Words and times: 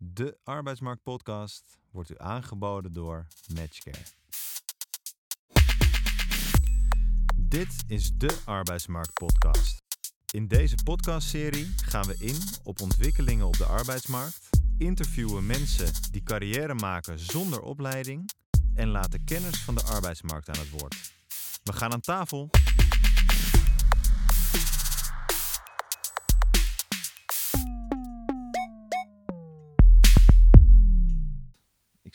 De 0.00 0.38
Arbeidsmarkt-podcast 0.44 1.78
wordt 1.90 2.10
u 2.10 2.14
aangeboden 2.18 2.92
door 2.92 3.26
Matchcare. 3.54 4.04
Dit 7.36 7.84
is 7.86 8.12
de 8.14 8.38
Arbeidsmarkt-podcast. 8.44 9.82
In 10.32 10.48
deze 10.48 10.74
podcastserie 10.84 11.74
gaan 11.76 12.06
we 12.06 12.16
in 12.18 12.36
op 12.62 12.80
ontwikkelingen 12.80 13.46
op 13.46 13.56
de 13.56 13.64
arbeidsmarkt, 13.64 14.48
interviewen 14.76 15.46
mensen 15.46 15.92
die 16.10 16.22
carrière 16.22 16.74
maken 16.74 17.18
zonder 17.18 17.60
opleiding 17.60 18.30
en 18.74 18.88
laten 18.88 19.24
kennis 19.24 19.62
van 19.64 19.74
de 19.74 19.82
arbeidsmarkt 19.82 20.48
aan 20.48 20.58
het 20.58 20.70
woord. 20.70 21.12
We 21.62 21.72
gaan 21.72 21.92
aan 21.92 22.00
tafel. 22.00 22.50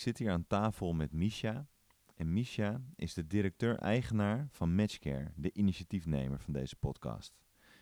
Zit 0.04 0.18
hier 0.18 0.32
aan 0.32 0.48
tafel 0.48 0.94
met 0.94 1.12
Misha. 1.12 1.68
En 2.16 2.34
Misha 2.34 2.82
is 2.96 3.14
de 3.14 3.28
directeur-eigenaar 3.28 4.48
van 4.52 4.76
Matchcare, 4.76 5.32
de 5.36 5.52
initiatiefnemer 5.54 6.40
van 6.40 6.54
deze 6.54 6.76
podcast. 6.76 7.34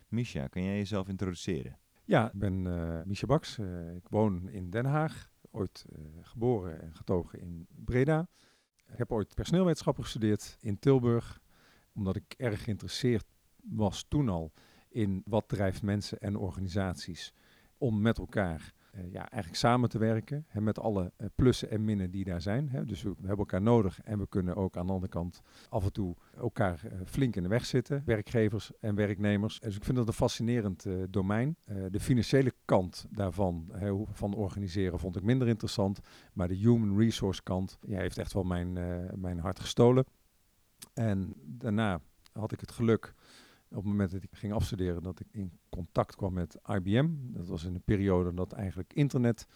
Misha, 0.08 0.46
kan 0.46 0.62
jij 0.62 0.76
jezelf 0.76 1.08
introduceren? 1.08 1.78
Ja, 2.04 2.26
ik 2.26 2.38
ben 2.38 2.64
uh, 2.64 3.02
Misha 3.04 3.26
Baks. 3.26 3.58
Uh, 3.58 3.94
ik 3.94 4.08
woon 4.08 4.48
in 4.48 4.70
Den 4.70 4.84
Haag. 4.84 5.30
Ooit 5.50 5.84
uh, 5.92 6.06
geboren 6.20 6.82
en 6.82 6.94
getogen 6.94 7.40
in 7.40 7.66
Breda. 7.70 8.28
Ik 8.86 8.98
heb 8.98 9.12
ooit 9.12 9.34
personeelwetenschappen 9.34 10.04
gestudeerd 10.04 10.56
in 10.60 10.78
Tilburg. 10.78 11.40
Omdat 11.94 12.16
ik 12.16 12.34
erg 12.36 12.64
geïnteresseerd 12.64 13.26
was 13.62 14.04
toen 14.08 14.28
al 14.28 14.52
in 14.88 15.22
wat 15.24 15.48
drijft 15.48 15.82
mensen 15.82 16.18
en 16.18 16.36
organisaties 16.36 17.34
om 17.78 18.00
met 18.00 18.18
elkaar 18.18 18.72
ja, 18.92 19.28
eigenlijk 19.30 19.54
samen 19.54 19.88
te 19.88 19.98
werken. 19.98 20.44
Hè, 20.48 20.60
met 20.60 20.78
alle 20.78 21.12
uh, 21.18 21.26
plussen 21.34 21.70
en 21.70 21.84
minnen 21.84 22.10
die 22.10 22.24
daar 22.24 22.40
zijn. 22.40 22.68
Hè. 22.68 22.84
Dus 22.84 23.02
we, 23.02 23.14
hebben 23.18 23.38
elkaar 23.38 23.62
nodig 23.62 24.00
en 24.02 24.18
we 24.18 24.28
kunnen 24.28 24.56
ook 24.56 24.76
aan 24.76 24.86
de 24.86 24.92
andere 24.92 25.12
kant 25.12 25.40
af 25.68 25.84
en 25.84 25.92
toe 25.92 26.16
elkaar 26.36 26.80
uh, 26.84 26.92
flink 27.04 27.36
in 27.36 27.42
de 27.42 27.48
weg 27.48 27.66
zitten. 27.66 28.02
Werkgevers 28.04 28.70
en 28.80 28.94
werknemers. 28.94 29.60
Dus 29.60 29.76
ik 29.76 29.84
vind 29.84 29.96
dat 29.96 30.06
een 30.06 30.12
fascinerend 30.12 30.86
domein. 31.10 31.56
de 31.90 32.00
financiële 32.00 32.52
kant 32.64 33.06
daarvan, 33.10 33.68
hè, 33.72 34.04
van 34.12 34.34
organiseren, 34.34 34.98
vond 34.98 35.16
ik 35.16 35.22
minder 35.22 35.48
interessant. 35.48 36.00
Maar 36.32 36.48
de 36.48 36.54
human 36.54 36.98
resource 36.98 37.42
kant 37.42 37.78
heeft 37.86 38.18
echt 38.18 38.32
wel 38.32 38.44
mijn, 38.44 38.72
mijn 39.20 39.38
hart 39.38 39.60
gestolen. 39.60 40.04
En 40.94 41.34
daarna 41.36 42.00
had 42.32 42.52
ik 42.52 42.60
het 42.60 42.70
geluk 42.70 43.14
op 43.72 43.82
het 43.82 43.92
moment 43.92 44.10
dat 44.10 44.22
ik 44.22 44.28
ging 44.32 44.52
afstuderen, 44.52 45.02
dat 45.02 45.20
ik 45.20 45.26
in 45.30 45.58
contact 45.68 46.16
kwam 46.16 46.32
met 46.32 46.58
IBM. 46.66 47.08
Dat 47.18 47.48
was 47.48 47.64
in 47.64 47.74
een 47.74 47.82
periode 47.82 48.34
dat 48.34 48.52
eigenlijk 48.52 48.92
internet 48.92 49.46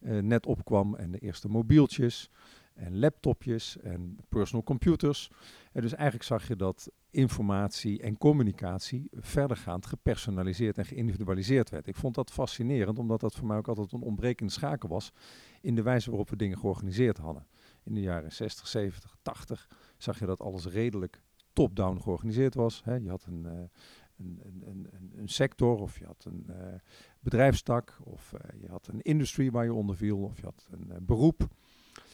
uh, 0.00 0.22
net 0.22 0.46
opkwam 0.46 0.94
en 0.94 1.10
de 1.10 1.18
eerste 1.18 1.48
mobieltjes 1.48 2.30
en 2.74 2.98
laptopjes 2.98 3.78
en 3.78 4.18
personal 4.28 4.64
computers. 4.64 5.30
En 5.72 5.82
dus 5.82 5.92
eigenlijk 5.92 6.24
zag 6.24 6.48
je 6.48 6.56
dat 6.56 6.90
informatie 7.10 8.02
en 8.02 8.18
communicatie 8.18 9.08
verdergaand 9.12 9.86
gepersonaliseerd 9.86 10.78
en 10.78 10.84
geïndividualiseerd 10.84 11.70
werd. 11.70 11.86
Ik 11.86 11.96
vond 11.96 12.14
dat 12.14 12.30
fascinerend, 12.30 12.98
omdat 12.98 13.20
dat 13.20 13.34
voor 13.34 13.46
mij 13.46 13.56
ook 13.56 13.68
altijd 13.68 13.92
een 13.92 14.02
ontbrekende 14.02 14.52
schakel 14.52 14.88
was 14.88 15.12
in 15.60 15.74
de 15.74 15.82
wijze 15.82 16.08
waarop 16.10 16.30
we 16.30 16.36
dingen 16.36 16.58
georganiseerd 16.58 17.18
hadden. 17.18 17.46
In 17.82 17.94
de 17.94 18.00
jaren 18.00 18.32
60, 18.32 18.66
70, 18.66 19.16
80 19.22 19.68
zag 19.96 20.18
je 20.18 20.26
dat 20.26 20.40
alles 20.40 20.66
redelijk 20.66 21.22
top-down 21.52 22.00
georganiseerd 22.00 22.54
was. 22.54 22.82
Hè. 22.84 22.94
Je 22.94 23.08
had 23.08 23.24
een, 23.26 23.42
uh, 23.44 23.52
een, 24.16 24.40
een, 24.42 24.62
een, 24.66 25.12
een, 25.16 25.28
sector 25.28 25.80
of 25.80 25.98
je 25.98 26.04
had 26.04 26.24
een 26.24 26.46
uh, 26.50 26.56
bedrijfstak 27.20 27.98
of 28.04 28.32
uh, 28.34 28.60
je 28.60 28.68
had 28.68 28.86
een 28.86 29.00
industrie 29.00 29.50
waar 29.50 29.64
je 29.64 29.74
onder 29.74 29.96
viel 29.96 30.18
of 30.18 30.36
je 30.36 30.44
had 30.44 30.68
een 30.70 31.04
beroep. 31.06 31.48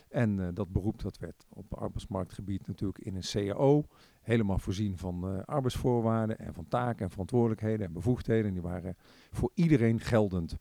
En 0.09 0.55
dat 0.55 0.73
beroep 0.73 1.03
dat 1.03 1.19
werd 1.19 1.47
op 1.49 1.75
arbeidsmarktgebied 1.75 2.67
natuurlijk 2.67 2.99
in 2.99 3.15
een 3.15 3.23
CAO 3.23 3.85
helemaal 4.23 4.59
voorzien 4.59 4.99
van 4.99 5.45
arbeidsvoorwaarden 5.45 6.39
en 6.39 6.55
van 6.55 6.69
taken 6.69 7.05
en 7.05 7.11
verantwoordelijkheden 7.11 7.87
en 7.87 7.93
bevoegdheden. 7.93 8.47
En 8.47 8.53
die 8.53 8.63
waren 8.63 8.97
voor 9.31 9.51
iedereen 9.55 10.01
geldend. 10.01 10.57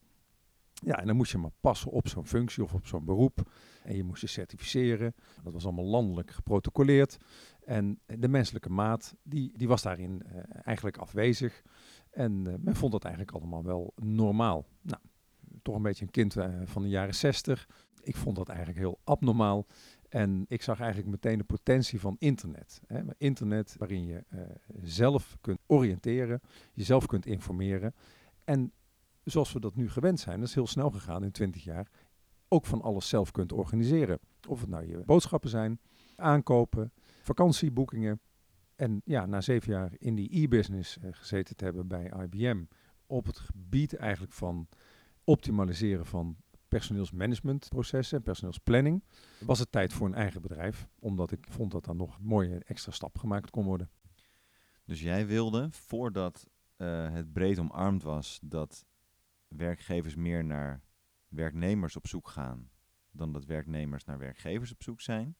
Ja, 0.83 0.99
en 0.99 1.07
dan 1.07 1.15
moest 1.15 1.31
je 1.31 1.37
maar 1.37 1.51
passen 1.61 1.91
op 1.91 2.07
zo'n 2.07 2.25
functie 2.25 2.63
of 2.63 2.73
op 2.73 2.87
zo'n 2.87 3.05
beroep. 3.05 3.51
En 3.83 3.95
je 3.95 4.03
moest 4.03 4.21
je 4.21 4.27
certificeren. 4.27 5.15
Dat 5.43 5.53
was 5.53 5.63
allemaal 5.63 5.85
landelijk 5.85 6.31
geprotocoleerd. 6.31 7.17
En 7.65 7.99
de 8.05 8.27
menselijke 8.27 8.69
maat, 8.69 9.15
die, 9.23 9.51
die 9.57 9.67
was 9.67 9.81
daarin 9.81 10.21
uh, 10.25 10.41
eigenlijk 10.63 10.97
afwezig. 10.97 11.61
En 12.11 12.45
uh, 12.47 12.53
men 12.59 12.75
vond 12.75 12.91
dat 12.91 13.03
eigenlijk 13.03 13.35
allemaal 13.35 13.63
wel 13.63 13.93
normaal. 13.95 14.65
Nou, 14.81 15.01
toch 15.61 15.75
een 15.75 15.81
beetje 15.81 16.05
een 16.05 16.11
kind 16.11 16.35
uh, 16.35 16.47
van 16.63 16.81
de 16.81 16.89
jaren 16.89 17.15
zestig. 17.15 17.69
Ik 18.01 18.15
vond 18.15 18.35
dat 18.35 18.47
eigenlijk 18.49 18.79
heel 18.79 18.99
abnormaal. 19.03 19.65
En 20.09 20.45
ik 20.47 20.61
zag 20.61 20.79
eigenlijk 20.79 21.09
meteen 21.09 21.37
de 21.37 21.43
potentie 21.43 21.99
van 21.99 22.15
internet. 22.19 22.81
Hè. 22.87 23.01
Internet 23.17 23.75
waarin 23.77 24.05
je 24.05 24.23
zelf 24.81 25.37
kunt 25.41 25.59
oriënteren, 25.65 26.41
jezelf 26.73 27.05
kunt 27.05 27.25
informeren. 27.25 27.93
En 28.43 28.71
zoals 29.23 29.53
we 29.53 29.59
dat 29.59 29.75
nu 29.75 29.89
gewend 29.89 30.19
zijn, 30.19 30.39
dat 30.39 30.47
is 30.47 30.55
heel 30.55 30.67
snel 30.67 30.91
gegaan 30.91 31.23
in 31.23 31.31
20 31.31 31.63
jaar, 31.63 31.87
ook 32.47 32.65
van 32.65 32.81
alles 32.81 33.09
zelf 33.09 33.31
kunt 33.31 33.51
organiseren. 33.51 34.19
Of 34.47 34.59
het 34.59 34.69
nou 34.69 34.87
je 34.87 35.03
boodschappen 35.05 35.49
zijn, 35.49 35.79
aankopen, 36.15 36.91
vakantieboekingen. 37.25 38.21
En 38.75 39.01
ja, 39.05 39.25
na 39.25 39.41
zeven 39.41 39.71
jaar 39.71 39.93
in 39.97 40.15
die 40.15 40.41
e-business 40.41 40.97
uh, 40.97 41.09
gezeten 41.11 41.55
te 41.55 41.63
hebben 41.63 41.87
bij 41.87 42.11
IBM, 42.23 42.63
op 43.05 43.25
het 43.25 43.39
gebied 43.39 43.95
eigenlijk 43.95 44.33
van 44.33 44.67
optimaliseren 45.23 46.05
van 46.05 46.37
personeelsmanagementprocessen 46.67 48.17
en 48.17 48.23
personeelsplanning, 48.23 49.03
was 49.39 49.59
het 49.59 49.71
tijd 49.71 49.93
voor 49.93 50.07
een 50.07 50.13
eigen 50.13 50.41
bedrijf, 50.41 50.87
omdat 50.99 51.31
ik 51.31 51.45
vond 51.49 51.71
dat 51.71 51.85
dan 51.85 51.97
nog 51.97 52.17
een 52.17 52.25
mooie 52.25 52.61
extra 52.65 52.91
stap 52.91 53.17
gemaakt 53.17 53.49
kon 53.49 53.65
worden. 53.65 53.89
Dus 54.85 55.01
jij 55.01 55.27
wilde, 55.27 55.67
voordat 55.71 56.47
uh, 56.77 57.11
het 57.11 57.33
breed 57.33 57.59
omarmd 57.59 58.03
was, 58.03 58.39
dat 58.41 58.85
werkgevers 59.47 60.15
meer 60.15 60.45
naar 60.45 60.81
werknemers 61.27 61.95
op 61.95 62.07
zoek 62.07 62.27
gaan 62.27 62.69
dan 63.11 63.31
dat 63.31 63.45
werknemers 63.45 64.03
naar 64.03 64.17
werkgevers 64.17 64.71
op 64.71 64.83
zoek 64.83 65.01
zijn, 65.01 65.37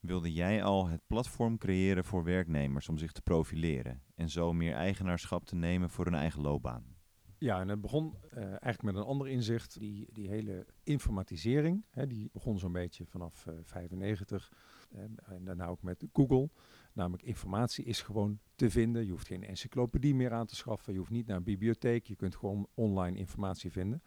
wilde 0.00 0.32
jij 0.32 0.62
al 0.62 0.88
het 0.88 1.00
platform 1.06 1.58
creëren 1.58 2.04
voor 2.04 2.24
werknemers 2.24 2.88
om 2.88 2.98
zich 2.98 3.12
te 3.12 3.22
profileren 3.22 4.02
en 4.14 4.28
zo 4.30 4.52
meer 4.52 4.74
eigenaarschap 4.74 5.44
te 5.44 5.56
nemen 5.56 5.90
voor 5.90 6.04
hun 6.04 6.14
eigen 6.14 6.42
loopbaan. 6.42 6.96
Ja, 7.38 7.60
en 7.60 7.68
het 7.68 7.80
begon 7.80 8.14
uh, 8.34 8.42
eigenlijk 8.44 8.82
met 8.82 8.94
een 8.94 9.02
ander 9.02 9.28
inzicht. 9.28 9.78
Die, 9.78 10.08
die 10.12 10.28
hele 10.28 10.66
informatisering, 10.82 11.84
hè, 11.90 12.06
die 12.06 12.30
begon 12.32 12.58
zo'n 12.58 12.72
beetje 12.72 13.06
vanaf 13.06 13.46
uh, 13.46 13.54
95. 13.62 14.52
Uh, 14.92 15.00
en 15.24 15.44
daarna 15.44 15.66
ook 15.66 15.82
met 15.82 16.06
Google. 16.12 16.50
Namelijk 16.92 17.22
informatie 17.22 17.84
is 17.84 18.00
gewoon 18.00 18.38
te 18.54 18.70
vinden. 18.70 19.04
Je 19.04 19.10
hoeft 19.10 19.26
geen 19.26 19.44
encyclopedie 19.44 20.14
meer 20.14 20.32
aan 20.32 20.46
te 20.46 20.56
schaffen. 20.56 20.92
Je 20.92 20.98
hoeft 20.98 21.10
niet 21.10 21.26
naar 21.26 21.36
een 21.36 21.42
bibliotheek. 21.42 22.06
Je 22.06 22.16
kunt 22.16 22.36
gewoon 22.36 22.68
online 22.74 23.18
informatie 23.18 23.70
vinden. 23.70 24.02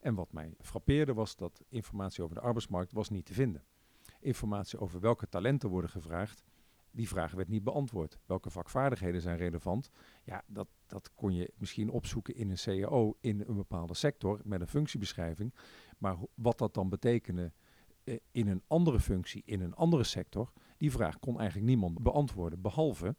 En 0.00 0.14
wat 0.14 0.32
mij 0.32 0.54
frappeerde 0.60 1.14
was 1.14 1.36
dat 1.36 1.62
informatie 1.68 2.22
over 2.22 2.36
de 2.36 2.42
arbeidsmarkt 2.42 2.92
was 2.92 3.08
niet 3.08 3.24
te 3.24 3.34
vinden. 3.34 3.62
Informatie 4.24 4.78
over 4.78 5.00
welke 5.00 5.28
talenten 5.28 5.68
worden 5.68 5.90
gevraagd, 5.90 6.44
die 6.90 7.08
vraag 7.08 7.32
werd 7.32 7.48
niet 7.48 7.64
beantwoord. 7.64 8.18
Welke 8.26 8.50
vakvaardigheden 8.50 9.20
zijn 9.20 9.36
relevant? 9.36 9.90
Ja, 10.24 10.42
dat, 10.46 10.68
dat 10.86 11.10
kon 11.14 11.34
je 11.34 11.52
misschien 11.56 11.90
opzoeken 11.90 12.34
in 12.34 12.50
een 12.50 12.56
CAO 12.56 13.16
in 13.20 13.44
een 13.46 13.56
bepaalde 13.56 13.94
sector 13.94 14.40
met 14.44 14.60
een 14.60 14.66
functiebeschrijving. 14.68 15.54
Maar 15.98 16.16
wat 16.34 16.58
dat 16.58 16.74
dan 16.74 16.88
betekende 16.88 17.52
eh, 18.04 18.16
in 18.30 18.48
een 18.48 18.62
andere 18.66 19.00
functie, 19.00 19.42
in 19.44 19.60
een 19.60 19.74
andere 19.74 20.04
sector, 20.04 20.52
die 20.76 20.90
vraag 20.90 21.18
kon 21.18 21.38
eigenlijk 21.38 21.68
niemand 21.68 22.02
beantwoorden. 22.02 22.60
Behalve 22.60 23.14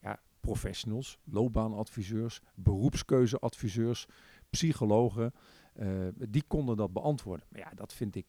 ja, 0.00 0.20
professionals, 0.40 1.18
loopbaanadviseurs, 1.24 2.40
beroepskeuzeadviseurs, 2.54 4.06
psychologen. 4.50 5.32
Uh, 5.80 6.08
die 6.14 6.42
konden 6.46 6.76
dat 6.76 6.92
beantwoorden. 6.92 7.46
Maar 7.48 7.60
ja, 7.60 7.70
dat 7.74 7.92
vind 7.92 8.14
ik 8.14 8.26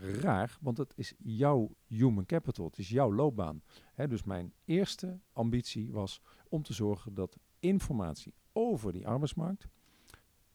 raar, 0.00 0.58
want 0.60 0.78
het 0.78 0.92
is 0.96 1.14
jouw 1.18 1.74
human 1.86 2.26
capital, 2.26 2.66
het 2.66 2.78
is 2.78 2.88
jouw 2.88 3.12
loopbaan. 3.12 3.62
Dus 4.08 4.24
mijn 4.24 4.52
eerste 4.64 5.18
ambitie 5.32 5.92
was 5.92 6.20
om 6.48 6.62
te 6.62 6.72
zorgen 6.72 7.14
dat 7.14 7.38
informatie 7.58 8.34
over 8.52 8.92
die 8.92 9.06
arbeidsmarkt 9.06 9.66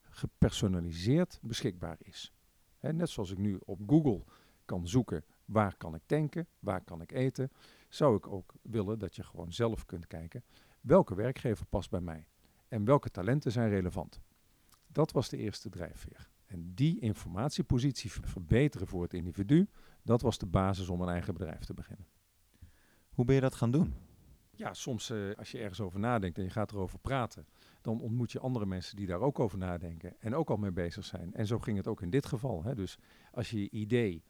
gepersonaliseerd 0.02 1.40
beschikbaar 1.42 1.98
is. 2.00 2.34
Hè, 2.78 2.94
net 2.94 3.10
zoals 3.10 3.32
ik 3.32 3.38
nu 3.38 3.60
op 3.66 3.80
Google 3.88 4.24
kan 4.66 4.88
zoeken 4.88 5.26
waar 5.46 5.76
kan 5.78 5.96
ik 5.96 6.02
tanken, 6.06 6.48
waar 6.60 6.84
kan 6.84 7.02
ik 7.02 7.12
eten, 7.12 7.52
zou 7.90 8.16
ik 8.16 8.28
ook 8.28 8.54
willen 8.62 9.00
dat 9.00 9.16
je 9.16 9.24
gewoon 9.24 9.54
zelf 9.54 9.86
kunt 9.86 10.08
kijken 10.08 10.44
welke 10.82 11.16
werkgever 11.16 11.66
past 11.66 11.90
bij 11.90 12.02
mij 12.02 12.28
en 12.68 12.86
welke 12.86 13.10
talenten 13.10 13.52
zijn 13.52 13.70
relevant. 13.70 14.20
Dat 14.88 15.12
was 15.12 15.30
de 15.30 15.38
eerste 15.38 15.70
drijfveer. 15.70 16.30
En 16.50 16.72
die 16.76 17.00
informatiepositie 17.00 18.12
verbeteren 18.12 18.88
voor 18.88 19.02
het 19.02 19.14
individu, 19.14 19.68
dat 20.04 20.22
was 20.22 20.38
de 20.38 20.46
basis 20.46 20.90
om 20.90 21.02
een 21.02 21.10
eigen 21.10 21.34
bedrijf 21.34 21.64
te 21.64 21.74
beginnen. 21.74 22.08
Hoe 23.10 23.26
ben 23.26 23.36
je 23.36 23.42
dat 23.42 23.56
gaan 23.56 23.72
doen? 23.72 23.94
Ja, 24.52 24.74
soms 24.74 25.10
uh, 25.10 25.36
als 25.36 25.52
je 25.52 25.58
ergens 25.58 25.82
over 25.82 26.00
nadenkt 26.00 26.38
en 26.38 26.44
je 26.44 26.50
gaat 26.50 26.72
erover 26.72 27.00
praten, 27.00 27.48
dan 27.82 28.00
ontmoet 28.00 28.32
je 28.32 28.40
andere 28.40 28.66
mensen 28.66 28.96
die 28.96 29.08
daar 29.08 29.20
ook 29.20 29.40
over 29.40 29.58
nadenken 29.58 30.16
en 30.20 30.36
ook 30.36 30.50
al 30.50 30.58
mee 30.58 30.72
bezig 30.72 31.06
zijn. 31.06 31.34
En 31.34 31.48
zo 31.48 31.60
ging 31.60 31.78
het 31.78 31.88
ook 31.88 32.02
in 32.02 32.10
dit 32.10 32.26
geval. 32.26 32.64
Hè. 32.64 32.76
Dus 32.76 32.98
als 33.32 33.50
je 33.50 33.60
je 33.60 33.70
idee 33.70 34.24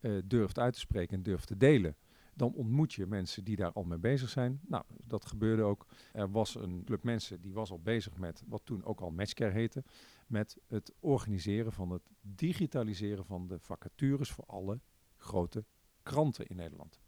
uh, 0.00 0.22
durft 0.24 0.58
uit 0.58 0.72
te 0.72 0.78
spreken 0.78 1.16
en 1.16 1.22
durft 1.22 1.46
te 1.46 1.56
delen, 1.56 1.96
dan 2.34 2.54
ontmoet 2.54 2.92
je 2.92 3.06
mensen 3.06 3.44
die 3.44 3.56
daar 3.56 3.72
al 3.72 3.84
mee 3.84 3.98
bezig 3.98 4.28
zijn. 4.28 4.60
Nou, 4.66 4.84
dat 5.04 5.26
gebeurde 5.26 5.62
ook. 5.62 5.86
Er 6.12 6.30
was 6.30 6.54
een 6.54 6.84
club 6.84 7.02
mensen 7.02 7.40
die 7.40 7.52
was 7.52 7.70
al 7.70 7.80
bezig 7.80 8.16
met 8.16 8.42
wat 8.46 8.60
toen 8.64 8.84
ook 8.84 9.00
al 9.00 9.10
Matchcare 9.10 9.52
heette, 9.52 9.84
met 10.26 10.56
het 10.66 10.92
organiseren 11.00 11.72
van 11.72 11.90
het 11.90 12.10
digitaliseren 12.20 13.24
van 13.24 13.46
de 13.46 13.58
vacatures 13.58 14.30
voor 14.30 14.44
alle 14.46 14.80
grote 15.16 15.64
kranten 16.02 16.46
in 16.46 16.56
Nederland. 16.56 17.00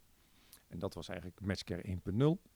En 0.67 0.79
dat 0.79 0.93
was 0.93 1.07
eigenlijk 1.07 1.41
Matchcare 1.41 1.99
1.0. 2.39 2.51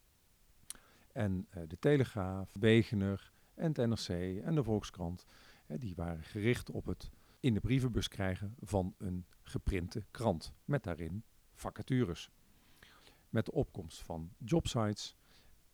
En 1.11 1.47
uh, 1.49 1.63
de 1.67 1.79
Telegraaf, 1.79 2.53
Wegener 2.59 3.33
en 3.53 3.67
het 3.67 3.77
NRC 3.77 4.41
en 4.43 4.55
de 4.55 4.63
Volkskrant, 4.63 5.25
hè, 5.65 5.77
die 5.77 5.95
waren 5.95 6.23
gericht 6.23 6.69
op 6.69 6.85
het 6.85 7.09
in 7.39 7.53
de 7.53 7.59
brievenbus 7.59 8.07
krijgen 8.07 8.55
van 8.59 8.95
een 8.97 9.25
geprinte 9.41 10.05
krant. 10.11 10.53
Met 10.65 10.83
daarin 10.83 11.23
vacatures. 11.53 12.29
Met 13.29 13.45
de 13.45 13.51
opkomst 13.51 14.01
van 14.01 14.33
jobsites 14.37 15.15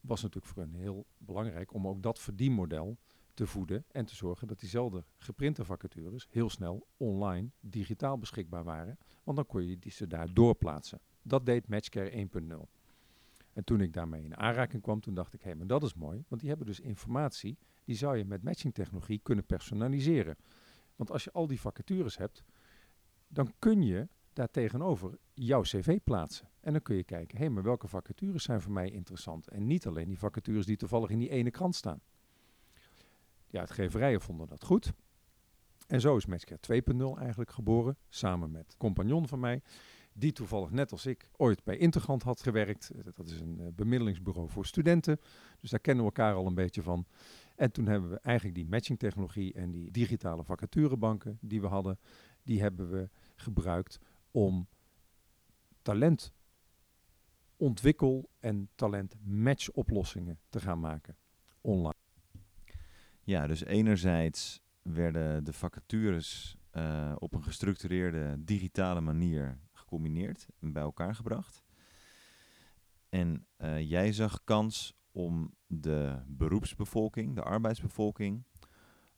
was 0.02 0.22
natuurlijk 0.22 0.54
voor 0.54 0.64
hen 0.64 0.74
heel 0.74 1.06
belangrijk 1.18 1.74
om 1.74 1.88
ook 1.88 2.04
dat 2.04 2.20
verdienmodel 2.20 2.98
te 3.40 3.48
voeden 3.48 3.86
en 3.92 4.06
te 4.06 4.16
zorgen 4.16 4.48
dat 4.48 4.60
diezelfde 4.60 5.04
geprinte 5.18 5.66
vacatures 5.66 6.28
heel 6.30 6.50
snel 6.50 6.88
online 6.98 7.50
digitaal 7.60 8.18
beschikbaar 8.18 8.64
waren. 8.64 8.98
Want 9.24 9.38
dan 9.38 9.46
kon 9.46 9.68
je 9.68 9.80
die 9.80 9.92
ze 9.92 10.08
daar 10.08 10.34
doorplaatsen. 10.34 11.00
Dat 11.22 11.46
deed 11.46 11.68
Matchcare 11.68 12.28
1.0. 12.42 12.70
En 13.54 13.64
toen 13.64 13.82
ik 13.82 13.94
daarmee 13.94 14.24
in 14.24 14.38
aanraking 14.38 14.82
kwam, 14.82 15.00
toen 15.00 15.14
dacht 15.14 15.34
ik, 15.34 15.42
hé, 15.42 15.50
hey, 15.50 15.58
maar 15.58 15.68
dat 15.68 15.84
is 15.84 15.94
mooi. 15.94 16.24
Want 16.28 16.42
die 16.42 16.50
hebben 16.50 16.68
dus 16.68 16.80
informatie, 16.80 17.58
die 17.84 17.96
zou 17.96 18.18
je 18.18 18.26
met 18.26 18.44
matchingtechnologie 18.44 19.20
kunnen 19.24 19.46
personaliseren. 19.46 20.36
Want 20.96 21.12
als 21.12 21.24
je 21.24 21.32
al 21.32 21.48
die 21.48 21.62
vacatures 21.62 22.18
hebt, 22.18 22.44
dan 23.28 23.54
kun 23.60 23.82
je 23.82 24.08
daar 24.34 24.52
tegenover 24.52 25.18
jouw 25.34 25.62
cv 25.62 26.00
plaatsen. 26.04 26.50
En 26.60 26.72
dan 26.72 26.82
kun 26.82 26.96
je 26.96 27.04
kijken, 27.04 27.38
hé, 27.38 27.44
hey, 27.44 27.54
maar 27.54 27.64
welke 27.64 27.88
vacatures 27.88 28.44
zijn 28.44 28.62
voor 28.62 28.72
mij 28.74 28.90
interessant? 28.90 29.48
En 29.48 29.68
niet 29.68 29.88
alleen 29.88 30.08
die 30.08 30.20
vacatures 30.20 30.66
die 30.66 30.78
toevallig 30.78 31.10
in 31.10 31.20
die 31.20 31.30
ene 31.30 31.52
krant 31.52 31.76
staan. 31.76 32.02
De 33.50 33.60
uitgeverijen 33.60 34.22
vonden 34.22 34.48
dat 34.48 34.64
goed. 34.64 34.94
En 35.88 36.02
zo 36.02 36.18
is 36.18 36.26
Matchcare 36.26 36.82
2.0 37.16 37.20
eigenlijk 37.20 37.52
geboren, 37.52 37.98
samen 38.10 38.52
met 38.52 38.76
compagnon 38.78 39.28
van 39.28 39.40
mij 39.40 39.62
die 40.20 40.32
toevallig 40.32 40.72
net 40.72 40.92
als 40.92 41.06
ik 41.06 41.30
ooit 41.38 41.64
bij 41.64 41.78
Integrant 41.78 42.24
had 42.24 42.42
gewerkt. 42.42 42.90
Eh, 42.90 43.04
dat 43.16 43.28
is 43.28 43.40
een 43.40 43.58
uh, 43.60 43.68
bemiddelingsbureau 43.76 44.50
voor 44.50 44.66
studenten. 44.66 45.20
Dus 45.60 45.70
daar 45.70 45.80
kennen 45.80 46.06
we 46.06 46.10
elkaar 46.10 46.36
al 46.36 46.46
een 46.46 46.56
beetje 46.56 46.82
van. 46.82 47.06
En 47.56 47.72
toen 47.72 47.86
hebben 47.88 48.10
we 48.10 48.20
eigenlijk 48.20 48.56
die 48.56 48.68
matchingtechnologie 48.68 49.54
en 49.54 49.72
die 49.72 49.92
digitale 49.92 50.44
vacaturebanken 50.44 51.38
die 51.42 51.62
we 51.62 51.68
hadden, 51.68 52.00
die 52.44 52.62
hebben 52.62 52.90
we 52.90 53.10
gebruikt 53.36 54.00
om 54.32 54.68
talent 55.82 56.34
ontwikkel 57.58 58.30
en 58.40 58.70
talent 58.76 59.16
match 59.24 59.70
oplossingen 59.70 60.40
te 60.50 60.60
gaan 60.60 60.80
maken 60.80 61.18
online. 61.62 62.09
Ja, 63.30 63.48
dus 63.48 63.64
enerzijds 63.64 64.62
werden 64.82 65.44
de 65.44 65.54
vacatures 65.54 66.58
uh, 66.74 67.16
op 67.20 67.34
een 67.34 67.44
gestructureerde 67.44 68.36
digitale 68.44 69.02
manier 69.02 69.60
gecombineerd 69.72 70.48
en 70.60 70.74
bij 70.74 70.84
elkaar 70.84 71.16
gebracht. 71.16 71.64
En 73.10 73.48
uh, 73.58 73.90
jij 73.90 74.12
zag 74.12 74.44
kans 74.44 74.94
om 75.12 75.54
de 75.68 76.22
beroepsbevolking, 76.28 77.36
de 77.36 77.44
arbeidsbevolking, 77.44 78.44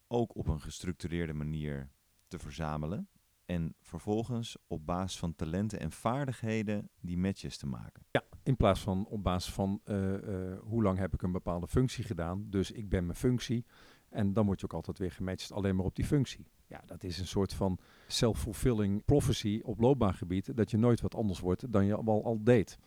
ook 0.08 0.36
op 0.36 0.48
een 0.48 0.62
gestructureerde 0.62 1.34
manier 1.34 1.90
te 2.28 2.40
verzamelen. 2.40 3.10
En 3.46 3.75
vervolgens 3.80 4.57
op 4.68 4.86
basis 4.86 5.19
van 5.19 5.36
talenten 5.36 5.80
en 5.80 5.92
vaardigheden 5.92 6.90
die 7.00 7.18
matches 7.18 7.57
te 7.57 7.68
maken. 7.68 8.06
Ja, 8.12 8.24
in 8.44 8.56
plaats 8.56 8.80
van 8.80 9.06
op 9.06 9.24
basis 9.24 9.54
van 9.54 9.81
uh, 9.86 10.57
hoe 10.60 10.84
lang 10.84 10.98
heb 10.98 11.14
ik 11.14 11.22
een 11.22 11.31
bepaalde 11.31 11.68
functie 11.68 12.04
gedaan. 12.04 12.50
Dus 12.50 12.72
ik 12.72 12.90
ben 12.90 13.06
mijn 13.06 13.18
functie. 13.18 13.66
En 14.12 14.34
dan 14.34 14.46
word 14.46 14.60
je 14.60 14.66
ook 14.66 14.74
altijd 14.74 14.98
weer 14.98 15.12
gematcht 15.12 15.52
alleen 15.52 15.75
maar 15.75 15.86
op 15.86 15.96
die 15.96 16.06
functie. 16.06 16.48
Ja, 16.68 16.81
dat 16.86 17.04
is 17.04 17.19
een 17.19 17.28
soort 17.28 17.54
van 17.54 17.80
self-fulfilling 18.08 19.06
prophecy 19.06 19.60
op 19.63 19.80
loopbaangebied. 19.80 20.58
Dat 20.58 20.72
je 20.72 20.78
nooit 20.78 21.02
wat 21.02 21.16
anders 21.16 21.40
wordt 21.40 21.72
dan 21.72 21.86
je 21.86 21.96
al, 21.96 22.24
al 22.24 22.44
deed. 22.44 22.78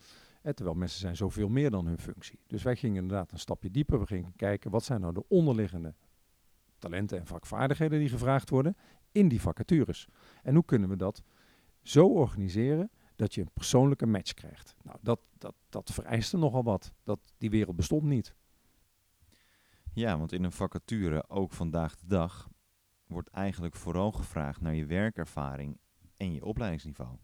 terwijl 0.42 0.76
mensen 0.76 1.00
zijn 1.00 1.16
zoveel 1.16 1.48
meer 1.48 1.70
dan 1.70 1.86
hun 1.86 1.98
functie. 1.98 2.38
Dus 2.46 2.62
wij 2.62 2.76
gingen 2.76 3.02
inderdaad 3.02 3.32
een 3.32 3.38
stapje 3.38 3.70
dieper. 3.70 3.98
We 3.98 4.06
gingen 4.06 4.32
kijken 4.36 4.70
wat 4.70 4.84
zijn 4.84 5.00
nou 5.00 5.12
de 5.12 5.28
onderliggende 5.28 5.94
talenten 6.78 7.18
en 7.18 7.26
vakvaardigheden 7.26 7.98
die 7.98 8.08
gevraagd 8.08 8.50
worden 8.50 8.76
in 9.12 9.28
die 9.28 9.40
vacatures. 9.40 10.08
En 10.42 10.54
hoe 10.54 10.64
kunnen 10.64 10.88
we 10.88 10.96
dat 10.96 11.22
zo 11.82 12.06
organiseren 12.06 12.90
dat 13.16 13.34
je 13.34 13.40
een 13.40 13.50
persoonlijke 13.52 14.06
match 14.06 14.34
krijgt. 14.34 14.74
Nou, 14.82 14.98
dat, 15.02 15.20
dat, 15.38 15.54
dat 15.68 15.90
vereiste 15.92 16.36
nogal 16.36 16.62
wat. 16.62 16.92
Dat, 17.02 17.18
die 17.38 17.50
wereld 17.50 17.76
bestond 17.76 18.02
niet. 18.02 18.34
Ja, 19.94 20.18
want 20.18 20.32
in 20.32 20.44
een 20.44 20.52
vacature, 20.52 21.28
ook 21.28 21.52
vandaag 21.52 21.96
de 21.96 22.06
dag, 22.06 22.48
wordt 23.06 23.28
eigenlijk 23.28 23.74
vooral 23.76 24.12
gevraagd 24.12 24.60
naar 24.60 24.74
je 24.74 24.86
werkervaring 24.86 25.78
en 26.16 26.32
je 26.32 26.44
opleidingsniveau. 26.44 27.16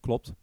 Klopt. 0.00 0.34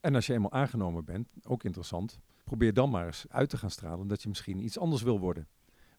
En 0.00 0.14
als 0.14 0.26
je 0.26 0.32
eenmaal 0.32 0.52
aangenomen 0.52 1.04
bent, 1.04 1.28
ook 1.42 1.64
interessant, 1.64 2.20
probeer 2.44 2.72
dan 2.72 2.90
maar 2.90 3.06
eens 3.06 3.26
uit 3.28 3.50
te 3.50 3.56
gaan 3.56 3.70
stralen 3.70 4.06
dat 4.06 4.22
je 4.22 4.28
misschien 4.28 4.64
iets 4.64 4.78
anders 4.78 5.02
wil 5.02 5.20
worden. 5.20 5.48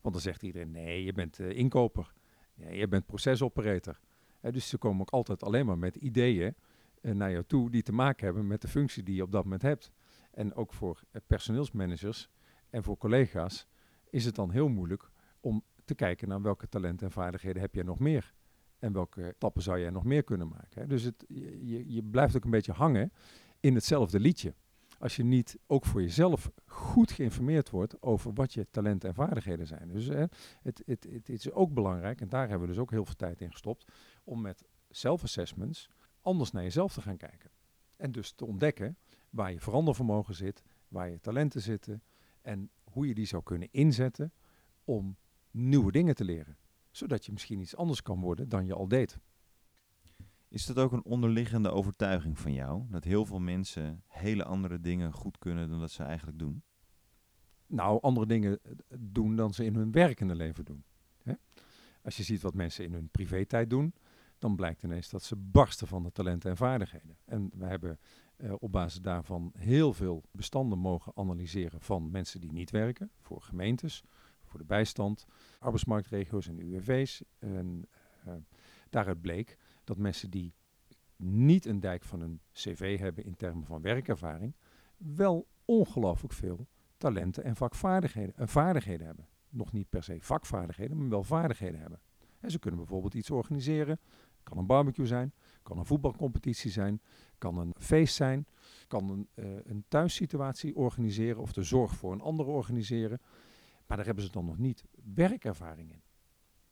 Want 0.02 0.14
dan 0.14 0.24
zegt 0.24 0.44
iedereen, 0.44 0.72
nee, 0.72 1.04
je 1.04 1.14
bent 1.14 1.40
uh, 1.40 1.50
inkoper, 1.50 2.14
je 2.54 2.88
bent 2.88 3.06
procesoperator. 3.06 4.00
dus 4.42 4.70
ze 4.70 4.78
komen 4.78 5.02
ook 5.02 5.10
altijd 5.10 5.44
alleen 5.44 5.66
maar 5.66 5.78
met 5.78 5.96
ideeën 5.96 6.56
uh, 7.02 7.14
naar 7.14 7.32
jou 7.32 7.44
toe 7.44 7.70
die 7.70 7.84
te 7.84 7.94
maken 7.94 8.26
hebben 8.26 8.48
met 8.48 8.62
de 8.62 8.68
functie 8.68 9.04
die 9.04 9.16
je 9.16 9.24
op 9.24 9.32
dat 9.32 9.44
moment 9.44 9.62
hebt. 9.62 9.92
En 10.32 10.54
ook 10.54 10.74
voor 10.74 11.04
uh, 11.12 11.22
personeelsmanagers 11.28 12.30
en 12.72 12.84
voor 12.84 12.98
collega's 12.98 13.68
is 14.10 14.26
het 14.26 14.36
dan 14.36 14.52
heel 14.52 14.68
moeilijk 14.68 15.12
om 15.40 15.64
te 15.86 15.96
kijken 15.96 16.28
naar 16.28 16.42
welke 16.42 16.70
talenten 16.70 17.06
en 17.08 17.14
vaardigheden 17.14 17.62
heb 17.62 17.76
jij 17.76 17.84
nog 17.84 18.00
meer. 18.00 18.34
En 18.80 18.94
welke 18.94 19.34
stappen 19.36 19.62
zou 19.62 19.80
jij 19.80 19.90
nog 19.90 20.04
meer 20.04 20.24
kunnen 20.24 20.48
maken. 20.48 20.82
Hè? 20.82 20.88
Dus 20.88 21.04
het, 21.04 21.26
je, 21.28 21.94
je 21.94 22.04
blijft 22.04 22.36
ook 22.36 22.44
een 22.44 22.52
beetje 22.52 22.72
hangen 22.72 23.12
in 23.60 23.76
hetzelfde 23.76 24.20
liedje. 24.20 24.54
Als 25.00 25.16
je 25.16 25.24
niet 25.24 25.60
ook 25.68 25.86
voor 25.86 26.02
jezelf 26.02 26.52
goed 26.66 27.12
geïnformeerd 27.12 27.70
wordt 27.70 28.02
over 28.02 28.34
wat 28.34 28.54
je 28.54 28.68
talenten 28.72 29.10
en 29.10 29.16
vaardigheden 29.16 29.68
zijn. 29.68 29.88
Dus 29.88 30.08
hè, 30.08 30.26
het, 30.62 30.84
het, 30.86 31.08
het, 31.12 31.30
is 31.30 31.52
ook 31.52 31.74
belangrijk, 31.74 32.22
en 32.22 32.30
daar 32.30 32.50
hebben 32.50 32.68
we 32.68 32.74
dus 32.74 32.82
ook 32.82 32.92
heel 32.92 33.06
veel 33.06 33.16
tijd 33.16 33.42
in 33.42 33.52
gestopt, 33.52 33.92
om 34.24 34.42
met 34.42 34.68
self-assessments 34.90 35.90
anders 36.22 36.52
naar 36.52 36.64
jezelf 36.64 36.94
te 36.94 37.02
gaan 37.02 37.18
kijken. 37.18 37.50
En 37.96 38.12
dus 38.12 38.32
te 38.32 38.46
ontdekken 38.46 38.98
waar 39.30 39.52
je 39.52 39.60
verandervermogen 39.60 40.36
zit, 40.36 40.64
waar 40.88 41.10
je 41.10 41.20
talenten 41.20 41.62
zitten 41.62 42.04
en 42.42 42.70
hoe 42.84 43.08
je 43.08 43.14
die 43.14 43.26
zou 43.26 43.44
kunnen 43.44 43.68
inzetten 43.72 44.34
om 44.84 45.18
nieuwe 45.52 45.92
dingen 45.92 46.16
te 46.16 46.24
leren. 46.24 46.58
Zodat 46.92 47.26
je 47.26 47.32
misschien 47.32 47.60
iets 47.60 47.76
anders 47.76 48.02
kan 48.02 48.20
worden 48.20 48.50
dan 48.50 48.66
je 48.66 48.74
al 48.74 48.88
deed. 48.88 49.20
Is 50.48 50.66
dat 50.66 50.78
ook 50.78 50.92
een 50.92 51.04
onderliggende 51.04 51.72
overtuiging 51.72 52.40
van 52.40 52.54
jou? 52.54 52.84
Dat 52.90 53.04
heel 53.04 53.26
veel 53.26 53.40
mensen 53.40 54.04
hele 54.08 54.44
andere 54.44 54.80
dingen 54.80 55.14
goed 55.14 55.38
kunnen 55.38 55.70
dan 55.70 55.80
dat 55.80 55.92
ze 55.92 56.04
eigenlijk 56.04 56.40
doen? 56.40 56.64
Nou, 57.68 58.02
andere 58.02 58.26
dingen 58.26 58.60
eh, 58.64 58.72
doen 59.00 59.36
dan 59.36 59.54
ze 59.54 59.66
in 59.66 59.76
hun 59.76 59.92
werkende 59.92 60.36
leven 60.36 60.66
doen. 60.66 60.84
Hè? 61.24 61.34
Als 62.04 62.18
je 62.18 62.24
ziet 62.24 62.42
wat 62.42 62.54
mensen 62.54 62.86
in 62.86 62.94
hun 62.94 63.10
privé-tijd 63.10 63.70
doen, 63.70 63.94
dan 64.40 64.56
blijkt 64.56 64.84
ineens 64.84 65.10
dat 65.10 65.24
ze 65.24 65.36
barsten 65.36 65.88
van 65.88 66.04
de 66.04 66.12
talenten 66.12 66.50
en 66.50 66.58
vaardigheden. 66.58 67.18
En 67.26 67.52
we 67.54 67.66
hebben 67.66 68.00
uh, 68.42 68.54
op 68.60 68.72
basis 68.72 69.02
daarvan 69.02 69.52
heel 69.58 69.94
veel 69.94 70.24
bestanden 70.32 70.80
mogen 70.80 71.12
analyseren 71.16 71.82
van 71.82 72.12
mensen 72.12 72.42
die 72.42 72.52
niet 72.52 72.72
werken, 72.72 73.12
voor 73.20 73.42
gemeentes, 73.42 74.04
voor 74.44 74.60
de 74.60 74.66
bijstand, 74.66 75.26
arbeidsmarktregio's 75.60 76.48
en 76.48 76.60
UWV's. 76.60 77.24
En 77.40 77.88
uh, 78.28 78.34
daaruit 78.90 79.22
bleek 79.22 79.58
dat 79.84 79.98
mensen 79.98 80.30
die 80.30 80.54
niet 81.16 81.66
een 81.66 81.80
dijk 81.80 82.04
van 82.04 82.22
een 82.22 82.42
cv 82.52 83.00
hebben 83.00 83.26
in 83.26 83.36
termen 83.36 83.66
van 83.66 83.82
werkervaring, 83.82 84.56
wel 84.98 85.48
ongelooflijk 85.66 86.34
veel 86.34 86.68
talenten 86.98 87.44
en 87.44 87.56
vakvaardigheden 87.56 88.36
en 88.36 88.48
vaardigheden 88.48 89.06
hebben. 89.06 89.28
Nog 89.50 89.74
niet 89.74 89.90
per 89.90 90.04
se 90.04 90.18
vakvaardigheden, 90.22 90.98
maar 90.98 91.10
wel 91.10 91.24
vaardigheden 91.24 91.80
hebben. 91.80 92.00
En 92.40 92.52
ze 92.52 92.60
kunnen 92.60 92.80
bijvoorbeeld 92.80 93.14
iets 93.14 93.30
organiseren. 93.30 94.00
Kan 94.44 94.58
een 94.58 94.66
barbecue 94.66 95.06
zijn, 95.06 95.34
kan 95.64 95.78
een 95.78 95.86
voetbalcompetitie 95.86 96.72
zijn, 96.72 97.02
kan 97.42 97.58
een 97.58 97.74
feest 97.78 98.16
zijn, 98.16 98.48
kan 98.88 99.10
een, 99.10 99.28
uh, 99.36 99.60
een 99.64 99.86
thuissituatie 99.88 100.76
organiseren 100.76 101.42
of 101.42 101.54
de 101.54 101.64
zorg 101.64 101.96
voor 101.96 102.12
een 102.12 102.22
ander 102.22 102.46
organiseren. 102.46 103.22
Maar 103.88 103.98
daar 103.98 104.06
hebben 104.06 104.24
ze 104.24 104.32
dan 104.32 104.46
nog 104.46 104.58
niet 104.58 104.84
werkervaring 105.14 105.92
in. 105.92 106.02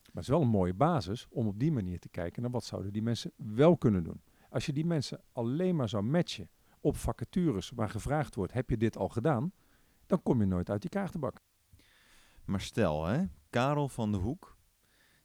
Maar 0.04 0.14
het 0.14 0.24
is 0.24 0.28
wel 0.28 0.42
een 0.42 0.48
mooie 0.48 0.74
basis 0.74 1.28
om 1.30 1.48
op 1.48 1.60
die 1.60 1.72
manier 1.72 2.00
te 2.00 2.10
kijken 2.10 2.42
naar 2.42 2.52
wat 2.52 2.64
zouden 2.64 2.94
die 2.94 3.02
mensen 3.02 3.32
wel 3.36 3.78
kunnen 3.78 4.04
doen. 4.04 4.22
Als 4.50 4.66
je 4.66 4.74
die 4.74 4.86
mensen 4.86 5.24
alleen 5.32 5.76
maar 5.76 5.90
zou 5.90 6.04
matchen 6.04 6.50
op 6.80 6.96
vacatures 6.96 7.70
waar 7.70 7.90
gevraagd 7.90 8.36
wordt, 8.36 8.54
heb 8.54 8.70
je 8.70 8.78
dit 8.78 8.98
al 8.98 9.10
gedaan? 9.10 9.52
Dan 10.06 10.24
kom 10.24 10.40
je 10.40 10.46
nooit 10.46 10.70
uit 10.70 10.82
die 10.82 10.90
kaartenbak. 10.90 11.42
Maar 12.46 12.62
stel, 12.62 13.06
hè, 13.06 13.26
Karel 13.50 13.90
van 13.90 14.12
de 14.12 14.18
Hoek, 14.18 14.58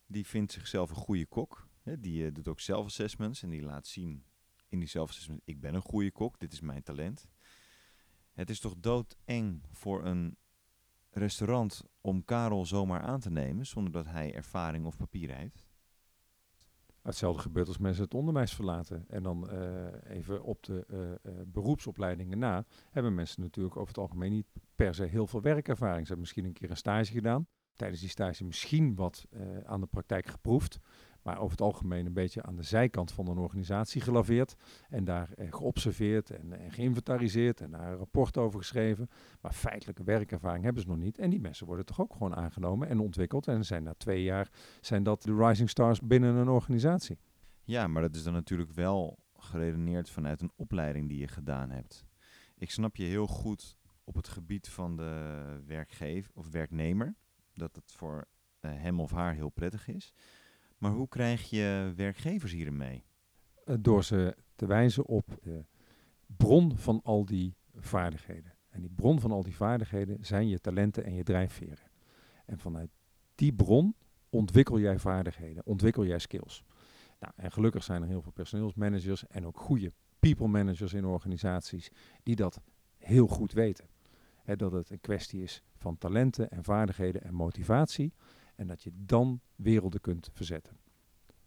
die 0.07 0.27
vindt 0.27 0.53
zichzelf 0.53 0.91
een 0.91 0.97
goede 0.97 1.27
kok. 1.27 1.69
Die 1.99 2.27
eh, 2.27 2.33
doet 2.33 2.49
ook 2.49 2.61
self-assessments 2.61 3.43
en 3.43 3.51
die 3.51 3.63
laat 3.63 3.87
zien 3.87 4.25
in 4.75 4.81
die 4.81 4.89
self-assessment, 4.89 5.41
ik 5.45 5.61
ben 5.61 5.75
een 5.75 5.83
goede 5.83 6.11
kok, 6.11 6.39
dit 6.39 6.53
is 6.53 6.61
mijn 6.61 6.83
talent. 6.83 7.29
Het 8.33 8.51
is 8.51 8.61
toch 8.61 8.75
doodeng 8.79 9.63
voor 9.73 10.05
een 10.05 10.37
restaurant 11.11 11.83
om 12.01 12.25
Karel 12.25 12.67
zomaar 12.67 13.01
aan 13.01 13.21
te 13.21 13.31
nemen 13.31 13.67
zonder 13.67 13.93
dat 13.93 14.07
hij 14.07 14.35
ervaring 14.35 14.87
of 14.87 14.97
papier 14.97 15.37
heeft? 15.37 15.65
Hetzelfde 17.03 17.43
gebeurt 17.43 17.69
als 17.69 17.79
mensen 17.79 18.05
het 18.05 18.15
onderwijs 18.15 18.55
verlaten. 18.55 19.05
En 19.09 19.23
dan 19.23 19.51
eh, 19.51 20.17
even 20.17 20.43
op 20.43 20.63
de 20.63 20.85
eh, 20.89 21.13
eh, 21.13 21.47
beroepsopleidingen 21.47 22.39
na, 22.39 22.65
hebben 22.91 23.15
mensen 23.15 23.43
natuurlijk 23.43 23.77
over 23.77 23.89
het 23.89 23.99
algemeen 23.99 24.33
niet 24.33 24.47
per 24.75 24.95
se 24.95 25.05
heel 25.05 25.27
veel 25.27 25.43
werkervaring. 25.43 26.01
Ze 26.07 26.13
hebben 26.13 26.21
misschien 26.21 26.45
een 26.45 26.53
keer 26.53 26.71
een 26.71 26.77
stage 26.77 27.13
gedaan. 27.13 27.47
Tijdens 27.73 28.01
die 28.01 28.11
stage 28.11 28.45
misschien 28.45 28.95
wat 28.95 29.27
aan 29.65 29.81
de 29.81 29.87
praktijk 29.87 30.27
geproefd 30.27 30.81
maar 31.25 31.39
over 31.39 31.51
het 31.51 31.61
algemeen 31.61 32.07
een 32.07 32.13
beetje 32.13 32.43
aan 32.43 32.57
de 32.57 32.63
zijkant 32.63 33.13
van 33.13 33.29
een 33.29 33.39
organisatie 33.39 34.01
gelaveerd. 34.01 34.55
En 34.89 35.05
daar 35.05 35.33
eh, 35.33 35.47
geobserveerd 35.51 36.31
en, 36.31 36.53
en 36.53 36.73
geïnventariseerd 36.73 37.61
en 37.61 37.71
daar 37.71 37.91
een 37.91 37.97
rapport 37.97 38.37
over 38.37 38.59
geschreven. 38.59 39.09
Maar 39.41 39.53
feitelijke 39.53 40.05
werkervaring 40.05 40.65
hebben 40.65 40.83
ze 40.83 40.89
nog 40.89 40.99
niet. 40.99 41.19
En 41.19 41.31
die 41.31 41.41
mensen 41.41 41.67
worden 41.67 41.87
toch 41.87 42.01
ook 42.01 42.13
gewoon 42.13 42.35
aangenomen 42.35 42.89
en 42.89 43.01
ontwikkeld. 43.01 43.49
En 43.49 43.65
zijn 43.65 43.83
na 43.83 43.95
twee 43.95 44.23
jaar 44.23 44.51
zijn 44.81 45.03
dat 45.03 45.23
de 45.23 45.35
rising 45.37 45.71
stars 45.71 46.01
binnen 46.01 46.35
een 46.35 46.49
organisatie. 46.49 47.19
Ja, 47.63 47.87
maar 47.87 48.03
dat 48.03 48.15
is 48.15 48.23
dan 48.23 48.33
natuurlijk 48.33 48.73
wel 48.73 49.19
geredeneerd 49.37 50.11
vanuit 50.11 50.41
een 50.41 50.53
opleiding 50.57 51.09
die 51.09 51.19
je 51.19 51.29
gedaan 51.29 51.71
hebt. 51.71 52.05
Ik 52.57 52.71
snap 52.71 52.97
je 52.97 53.05
heel 53.05 53.27
goed 53.27 53.77
op 54.05 54.15
het 54.15 54.29
gebied 54.29 54.69
van 54.69 54.97
de 54.97 55.63
werkgever 55.67 56.31
of 56.35 56.51
werknemer. 56.51 57.15
Dat 57.55 57.77
het 57.77 57.93
voor 57.97 58.29
uh, 58.61 58.71
hem 58.75 59.01
of 59.01 59.11
haar 59.11 59.35
heel 59.35 59.49
prettig 59.49 59.89
is. 59.89 60.15
Maar 60.85 60.93
hoe 60.93 61.09
krijg 61.09 61.51
je 61.51 61.93
werkgevers 61.97 62.53
hierin 62.53 62.77
mee? 62.77 63.05
Eh, 63.65 63.75
door 63.81 64.05
ze 64.05 64.37
te 64.57 64.67
wijzen 64.67 65.07
op 65.07 65.39
de 65.43 65.65
bron 66.27 66.77
van 66.77 67.01
al 67.03 67.25
die 67.25 67.57
vaardigheden. 67.75 68.53
En 68.69 68.81
die 68.81 68.91
bron 68.91 69.21
van 69.21 69.31
al 69.31 69.43
die 69.43 69.57
vaardigheden 69.57 70.25
zijn 70.25 70.49
je 70.49 70.61
talenten 70.61 71.05
en 71.05 71.15
je 71.15 71.23
drijfveren. 71.23 71.91
En 72.47 72.59
vanuit 72.59 72.91
die 73.35 73.53
bron 73.53 73.95
ontwikkel 74.29 74.79
jij 74.79 74.99
vaardigheden, 74.99 75.67
ontwikkel 75.67 76.07
jij 76.07 76.19
skills. 76.19 76.65
Nou, 77.21 77.33
en 77.37 77.53
gelukkig 77.53 77.85
zijn 77.85 78.03
er 78.03 78.09
heel 78.09 78.23
veel 78.23 78.33
personeelsmanagers 78.33 79.27
en 79.27 79.47
ook 79.47 79.59
goede 79.59 79.93
people 80.19 80.49
managers 80.49 80.93
in 80.93 81.05
organisaties 81.05 81.91
die 82.23 82.37
dat 82.37 82.61
heel 82.97 83.27
goed 83.27 83.53
weten. 83.53 83.89
dat 84.57 84.73
het 84.73 84.91
een 84.91 85.01
kwestie 85.01 85.43
is 85.43 85.63
van 85.77 85.99
talenten 85.99 86.51
en 86.51 86.65
vaardigheden 86.65 87.23
en 87.23 87.35
motivatie. 87.35 88.13
En 88.55 88.67
dat 88.67 88.83
je 88.83 88.91
dan 88.95 89.41
werelden 89.57 90.01
kunt 90.01 90.31
verzetten. 90.33 90.77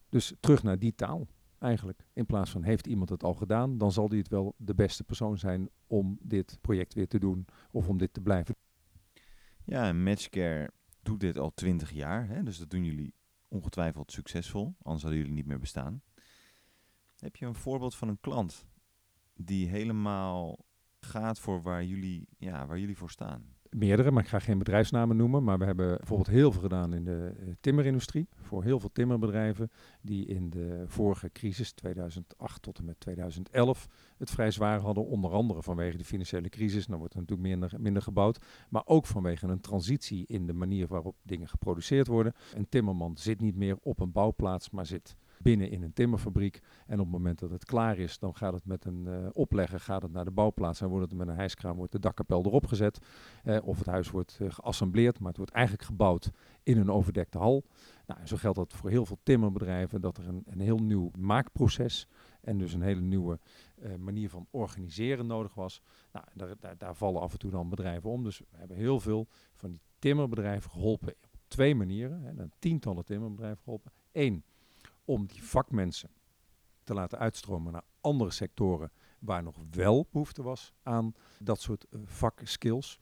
Dus 0.10 0.34
terug 0.40 0.64
naar 0.64 0.80
die 0.80 0.96
taal 0.96 1.28
eigenlijk. 1.60 2.08
In 2.14 2.26
plaats 2.26 2.52
van 2.52 2.64
heeft 2.64 2.88
iemand 2.88 3.10
het 3.10 3.24
al 3.24 3.34
gedaan, 3.34 3.78
dan 3.78 3.92
zal 3.92 4.10
die 4.10 4.20
het 4.20 4.28
wel 4.28 4.54
de 4.58 4.76
beste 4.76 5.04
persoon 5.04 5.38
zijn 5.38 5.70
om 5.88 6.18
dit 6.22 6.58
project 6.62 6.94
weer 6.94 7.08
te 7.08 7.20
doen 7.20 7.46
of 7.72 7.88
om 7.88 7.98
dit 7.98 8.14
te 8.14 8.22
blijven. 8.22 8.56
Ja, 9.64 9.88
en 9.88 10.04
Matchcare 10.04 10.72
doet 11.02 11.20
dit 11.20 11.38
al 11.38 11.54
twintig 11.54 11.92
jaar. 11.92 12.28
Hè? 12.28 12.44
Dus 12.44 12.58
dat 12.58 12.70
doen 12.70 12.84
jullie 12.84 13.14
ongetwijfeld 13.48 14.12
succesvol, 14.12 14.76
anders 14.82 15.04
hadden 15.04 15.20
jullie 15.20 15.36
niet 15.36 15.46
meer 15.46 15.60
bestaan. 15.60 16.02
Heb 17.16 17.36
je 17.36 17.46
een 17.46 17.56
voorbeeld 17.56 17.96
van 17.96 18.08
een 18.08 18.20
klant 18.20 18.68
die 19.34 19.68
helemaal 19.68 20.66
gaat 21.00 21.40
voor 21.40 21.62
waar 21.62 21.84
jullie, 21.84 22.28
ja, 22.38 22.68
waar 22.68 22.80
jullie 22.80 22.98
voor 22.98 23.12
staan? 23.12 23.56
Meerdere, 23.70 24.12
maar 24.12 24.24
ik 24.24 24.30
ga 24.30 24.40
geen 24.40 24.58
bedrijfsnamen 24.58 25.16
noemen. 25.16 25.44
Maar 25.44 25.58
we 25.58 25.66
hebben 25.66 25.98
bijvoorbeeld 25.98 26.30
heel 26.30 26.52
veel 26.52 26.62
gedaan 26.62 26.94
in 26.94 27.04
de 27.04 27.34
uh, 27.40 27.54
timmerindustrie. 27.60 28.28
Voor 28.42 28.64
heel 28.64 28.80
veel 28.80 28.92
timmerbedrijven 28.92 29.72
die 30.02 30.26
in 30.26 30.50
de 30.50 30.84
vorige 30.88 31.32
crisis, 31.32 31.72
2008 31.72 32.62
tot 32.62 32.78
en 32.78 32.86
met 32.86 33.00
2011, 33.00 33.88
het 34.18 34.30
vrij 34.30 34.52
zwaar 34.52 34.80
hadden. 34.80 35.06
Onder 35.06 35.32
andere 35.32 35.64
vanwege 35.64 35.98
de 35.98 36.06
financiële 36.06 36.50
crisis. 36.50 36.86
Dan 36.86 36.98
wordt 37.00 37.14
er 37.14 37.20
natuurlijk 37.20 37.48
minder, 37.48 37.74
minder 37.78 38.02
gebouwd. 38.02 38.46
Maar 38.70 38.84
ook 38.86 39.06
vanwege 39.06 39.48
een 39.48 39.62
transitie 39.62 40.26
in 40.28 40.46
de 40.46 40.54
manier 40.54 40.88
waarop 40.88 41.16
dingen 41.24 41.48
geproduceerd 41.48 42.08
worden. 42.08 42.34
Een 42.54 42.70
timmerman 42.70 43.18
zit 43.18 43.42
niet 43.42 43.56
meer 43.56 43.78
op 43.82 44.00
een 44.00 44.12
bouwplaats, 44.12 44.70
maar 44.70 44.86
zit 44.86 45.16
binnen 45.48 45.72
in 45.72 45.84
een 45.84 45.94
timmerfabriek. 45.94 46.60
En 46.86 47.00
op 47.00 47.06
het 47.06 47.14
moment 47.14 47.40
dat 47.40 47.50
het 47.50 47.66
klaar 47.66 47.98
is, 47.98 48.20
dan 48.20 48.36
gaat 48.36 48.54
het 48.54 48.66
met 48.66 48.86
een 48.86 49.06
uh, 49.08 49.28
oplegger 49.32 49.80
gaat 49.80 50.02
het 50.02 50.12
naar 50.12 50.26
de 50.26 50.32
bouwplaats. 50.32 50.82
En 50.82 50.88
wordt 50.88 51.10
het 51.10 51.18
met 51.18 51.28
een 51.28 51.36
hijskraan 51.36 51.76
wordt 51.76 51.92
de 51.92 52.00
dakkapel 52.00 52.46
erop 52.46 52.66
gezet. 52.66 53.00
Uh, 53.44 53.58
of 53.64 53.78
het 53.78 53.88
huis 53.88 54.10
wordt 54.10 54.38
uh, 54.42 54.52
geassembleerd, 54.52 55.20
maar 55.20 55.28
het 55.28 55.38
wordt 55.38 55.52
eigenlijk 55.52 55.86
gebouwd 55.86 56.32
in 56.64 56.78
een 56.78 56.92
overdekte 56.92 57.38
hal. 57.38 57.64
Nou, 58.06 58.20
en 58.20 58.28
zo 58.28 58.38
geldt 58.38 58.58
dat 58.58 58.74
voor 58.74 58.90
heel 58.90 59.06
veel 59.06 59.20
timmerbedrijven, 59.24 60.02
dat 60.02 60.18
er 60.18 60.28
een, 60.28 60.44
een 60.46 60.60
heel 60.60 60.78
nieuw 60.78 61.12
maakproces 61.18 62.08
en 62.42 62.58
dus 62.58 62.74
een 62.74 62.82
hele 62.82 63.02
nieuwe 63.02 63.40
manier 63.98 64.30
van 64.30 64.48
organiseren 64.52 65.28
nodig 65.28 65.54
was. 65.54 65.82
Nou, 66.12 66.26
daar, 66.34 66.56
daar, 66.60 66.78
daar 66.78 66.96
vallen 66.96 67.22
af 67.22 67.32
en 67.32 67.40
toe 67.40 67.52
dan 67.52 67.70
bedrijven 67.70 68.10
om. 68.10 68.24
Dus 68.24 68.40
we 68.40 68.58
hebben 68.58 68.78
heel 68.78 69.00
veel 69.00 69.28
van 69.54 69.72
die 69.72 69.82
timmerbedrijven 70.00 70.72
geholpen 70.72 71.16
op 71.32 71.40
twee 71.48 71.76
manieren. 71.76 72.22
Hè, 72.22 72.34
tientallen 72.60 73.06
timmerbedrijven 73.06 73.64
geholpen. 73.64 73.92
Eén, 74.12 74.44
om 75.08 75.26
die 75.26 75.44
vakmensen 75.44 76.10
te 76.84 76.94
laten 76.94 77.20
uitstromen 77.20 77.72
naar 77.72 77.84
andere 78.02 78.32
sectoren 78.32 78.92
waar 79.20 79.44
nog 79.44 79.56
wel 79.72 80.08
behoefte 80.12 80.44
was 80.44 80.74
aan 80.84 81.14
dat 81.40 81.62
soort 81.62 81.86
uh, 81.90 82.02
vakskills. 82.06 83.00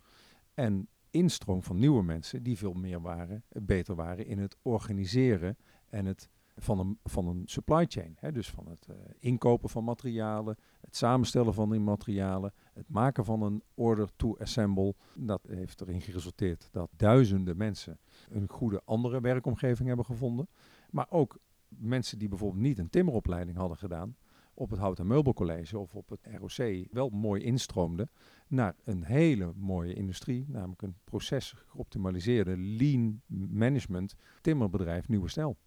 En 0.53 0.87
instroom 1.09 1.63
van 1.63 1.79
nieuwe 1.79 2.03
mensen 2.03 2.43
die 2.43 2.57
veel 2.57 2.73
meer 2.73 3.01
waren, 3.01 3.43
eh, 3.49 3.61
beter 3.61 3.95
waren 3.95 4.25
in 4.25 4.37
het 4.37 4.57
organiseren 4.61 5.57
en 5.89 6.05
het 6.05 6.29
van 6.57 6.79
een, 6.79 6.99
van 7.03 7.27
een 7.27 7.41
supply 7.45 7.85
chain. 7.87 8.15
Hè? 8.19 8.31
Dus 8.31 8.49
van 8.49 8.67
het 8.67 8.87
uh, 8.89 8.95
inkopen 9.19 9.69
van 9.69 9.83
materialen, 9.83 10.57
het 10.81 10.95
samenstellen 10.95 11.53
van 11.53 11.69
die 11.69 11.79
materialen, 11.79 12.53
het 12.73 12.89
maken 12.89 13.25
van 13.25 13.41
een 13.41 13.63
order 13.73 14.09
to 14.15 14.37
assemble. 14.37 14.95
Dat 15.15 15.45
heeft 15.47 15.81
erin 15.81 16.01
geresulteerd 16.01 16.67
dat 16.71 16.89
duizenden 16.95 17.57
mensen 17.57 17.99
een 18.29 18.49
goede 18.49 18.81
andere 18.85 19.21
werkomgeving 19.21 19.87
hebben 19.87 20.05
gevonden. 20.05 20.47
Maar 20.89 21.07
ook 21.09 21.39
mensen 21.79 22.19
die 22.19 22.27
bijvoorbeeld 22.27 22.61
niet 22.61 22.79
een 22.79 22.89
timmeropleiding 22.89 23.57
hadden 23.57 23.77
gedaan, 23.77 24.15
op 24.53 24.69
het 24.69 24.79
Hout- 24.79 24.99
en 24.99 25.07
Meubelcollege 25.07 25.77
of 25.77 25.95
op 25.95 26.09
het 26.09 26.27
ROC 26.39 26.87
wel 26.91 27.09
mooi 27.09 27.43
instroomden 27.43 28.09
naar 28.47 28.75
een 28.83 29.03
hele 29.03 29.53
mooie 29.55 29.93
industrie, 29.93 30.45
namelijk 30.47 30.81
een 30.81 30.95
proces 31.03 31.53
geoptimaliseerde 31.67 32.57
lean 32.57 33.21
management 33.51 34.15
timmerbedrijf 34.41 35.07
Nieuwe 35.07 35.29
Stijl. 35.29 35.57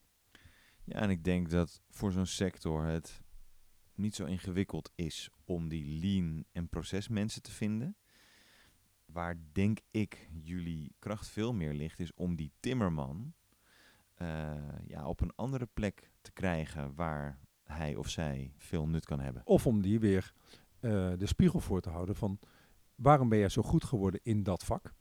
Ja, 0.84 1.00
en 1.00 1.10
ik 1.10 1.24
denk 1.24 1.50
dat 1.50 1.82
voor 1.90 2.12
zo'n 2.12 2.26
sector 2.26 2.84
het 2.84 3.22
niet 3.94 4.14
zo 4.14 4.24
ingewikkeld 4.24 4.92
is 4.94 5.30
om 5.44 5.68
die 5.68 6.00
lean 6.00 6.44
en 6.52 6.68
procesmensen 6.68 7.42
te 7.42 7.50
vinden. 7.50 7.96
Waar 9.04 9.38
denk 9.52 9.78
ik 9.90 10.28
jullie 10.42 10.94
kracht 10.98 11.28
veel 11.28 11.52
meer 11.52 11.74
ligt, 11.74 12.00
is 12.00 12.14
om 12.14 12.36
die 12.36 12.52
timmerman 12.60 13.34
uh, 14.22 14.54
ja, 14.86 15.06
op 15.06 15.20
een 15.20 15.32
andere 15.34 15.68
plek 15.74 16.10
te 16.20 16.32
krijgen 16.32 16.94
waar 16.94 17.38
hij 17.64 17.96
of 17.96 18.08
zij 18.08 18.52
veel 18.56 18.86
nut 18.88 19.04
kan 19.04 19.20
hebben. 19.20 19.42
Of 19.44 19.66
om 19.66 19.82
die 19.82 20.00
weer 20.00 20.32
uh, 20.80 21.12
de 21.16 21.26
spiegel 21.26 21.60
voor 21.60 21.80
te 21.80 21.90
houden 21.90 22.16
van 22.16 22.38
waarom 22.94 23.28
ben 23.28 23.38
jij 23.38 23.48
zo 23.48 23.62
goed 23.62 23.84
geworden 23.84 24.20
in 24.22 24.42
dat 24.42 24.64
vak? 24.64 24.92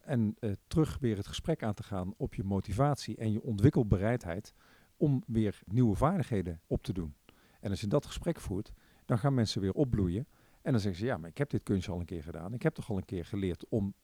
En 0.00 0.36
uh, 0.40 0.52
terug 0.66 0.98
weer 0.98 1.16
het 1.16 1.26
gesprek 1.26 1.62
aan 1.62 1.74
te 1.74 1.82
gaan 1.82 2.14
op 2.16 2.34
je 2.34 2.44
motivatie 2.44 3.16
en 3.16 3.32
je 3.32 3.42
ontwikkelbereidheid 3.42 4.54
om 4.96 5.22
weer 5.26 5.60
nieuwe 5.64 5.96
vaardigheden 5.96 6.60
op 6.66 6.82
te 6.82 6.92
doen. 6.92 7.14
En 7.60 7.70
als 7.70 7.80
je 7.80 7.86
dat 7.86 8.06
gesprek 8.06 8.40
voert, 8.40 8.72
dan 9.04 9.18
gaan 9.18 9.34
mensen 9.34 9.60
weer 9.60 9.72
opbloeien. 9.72 10.26
En 10.62 10.72
dan 10.72 10.80
zeggen 10.80 11.00
ze, 11.00 11.06
ja, 11.06 11.16
maar 11.16 11.30
ik 11.30 11.38
heb 11.38 11.50
dit 11.50 11.62
kunstje 11.62 11.92
al 11.92 12.00
een 12.00 12.04
keer 12.04 12.22
gedaan. 12.22 12.54
Ik 12.54 12.62
heb 12.62 12.74
toch 12.74 12.90
al 12.90 12.96
een 12.96 13.04
keer 13.04 13.24
geleerd 13.24 13.68
om 13.68 13.94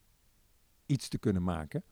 iets 0.86 1.08
te 1.08 1.18
kunnen 1.18 1.42
maken. 1.42 1.84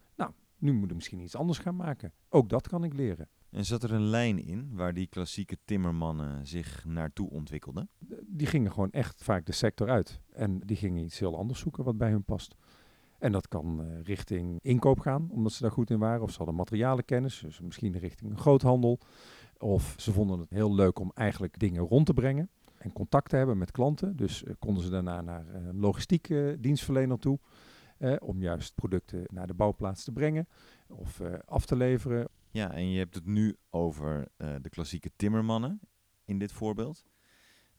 Nu 0.58 0.72
moet 0.72 0.88
ik 0.90 0.94
misschien 0.94 1.20
iets 1.20 1.36
anders 1.36 1.58
gaan 1.58 1.76
maken. 1.76 2.12
Ook 2.28 2.48
dat 2.48 2.68
kan 2.68 2.84
ik 2.84 2.94
leren. 2.94 3.28
En 3.50 3.64
zat 3.64 3.82
er 3.82 3.92
een 3.92 4.06
lijn 4.06 4.46
in 4.46 4.70
waar 4.75 4.94
die 4.94 5.06
klassieke 5.06 5.58
timmermannen 5.64 6.46
zich 6.46 6.84
naartoe 6.84 7.30
ontwikkelden? 7.30 7.88
Die 8.26 8.46
gingen 8.46 8.72
gewoon 8.72 8.90
echt 8.90 9.25
vaak 9.25 9.46
de 9.46 9.52
sector 9.52 9.88
uit. 9.88 10.20
En 10.32 10.58
die 10.58 10.76
gingen 10.76 11.04
iets 11.04 11.18
heel 11.18 11.36
anders 11.36 11.60
zoeken 11.60 11.84
wat 11.84 11.98
bij 11.98 12.10
hun 12.10 12.25
past. 12.25 12.56
En 13.18 13.32
dat 13.32 13.48
kan 13.48 13.80
uh, 13.80 14.02
richting 14.02 14.58
inkoop 14.62 15.00
gaan, 15.00 15.30
omdat 15.30 15.52
ze 15.52 15.62
daar 15.62 15.70
goed 15.70 15.90
in 15.90 15.98
waren. 15.98 16.22
Of 16.22 16.30
ze 16.30 16.36
hadden 16.36 16.54
materialenkennis, 16.54 17.40
dus 17.40 17.60
misschien 17.60 17.98
richting 17.98 18.30
een 18.30 18.38
groothandel. 18.38 18.98
Of 19.58 19.94
ze 19.98 20.12
vonden 20.12 20.38
het 20.38 20.50
heel 20.50 20.75
leuk 20.75 20.98
om 20.98 21.10
eigenlijk 21.14 21.58
dingen 21.58 21.82
rond 21.82 22.06
te 22.06 22.14
brengen. 22.14 22.50
En 22.76 22.92
contact 22.92 23.30
te 23.30 23.36
hebben 23.36 23.58
met 23.58 23.70
klanten. 23.70 24.16
Dus 24.16 24.42
uh, 24.42 24.52
konden 24.58 24.82
ze 24.82 24.90
daarna 24.90 25.20
naar 25.20 25.46
een 25.54 25.75
uh, 25.75 25.80
logistiek 25.80 26.34
dienstverlener 26.58 27.18
toe. 27.18 27.38
Eh, 27.98 28.16
om 28.18 28.42
juist 28.42 28.74
producten 28.74 29.24
naar 29.32 29.46
de 29.46 29.54
bouwplaats 29.54 30.04
te 30.04 30.12
brengen 30.12 30.48
of 30.88 31.20
uh, 31.20 31.34
af 31.44 31.66
te 31.66 31.76
leveren. 31.76 32.28
Ja, 32.50 32.72
en 32.72 32.90
je 32.90 32.98
hebt 32.98 33.14
het 33.14 33.26
nu 33.26 33.56
over 33.70 34.28
uh, 34.36 34.54
de 34.60 34.68
klassieke 34.68 35.10
timmermannen 35.16 35.80
in 36.24 36.38
dit 36.38 36.52
voorbeeld. 36.52 37.06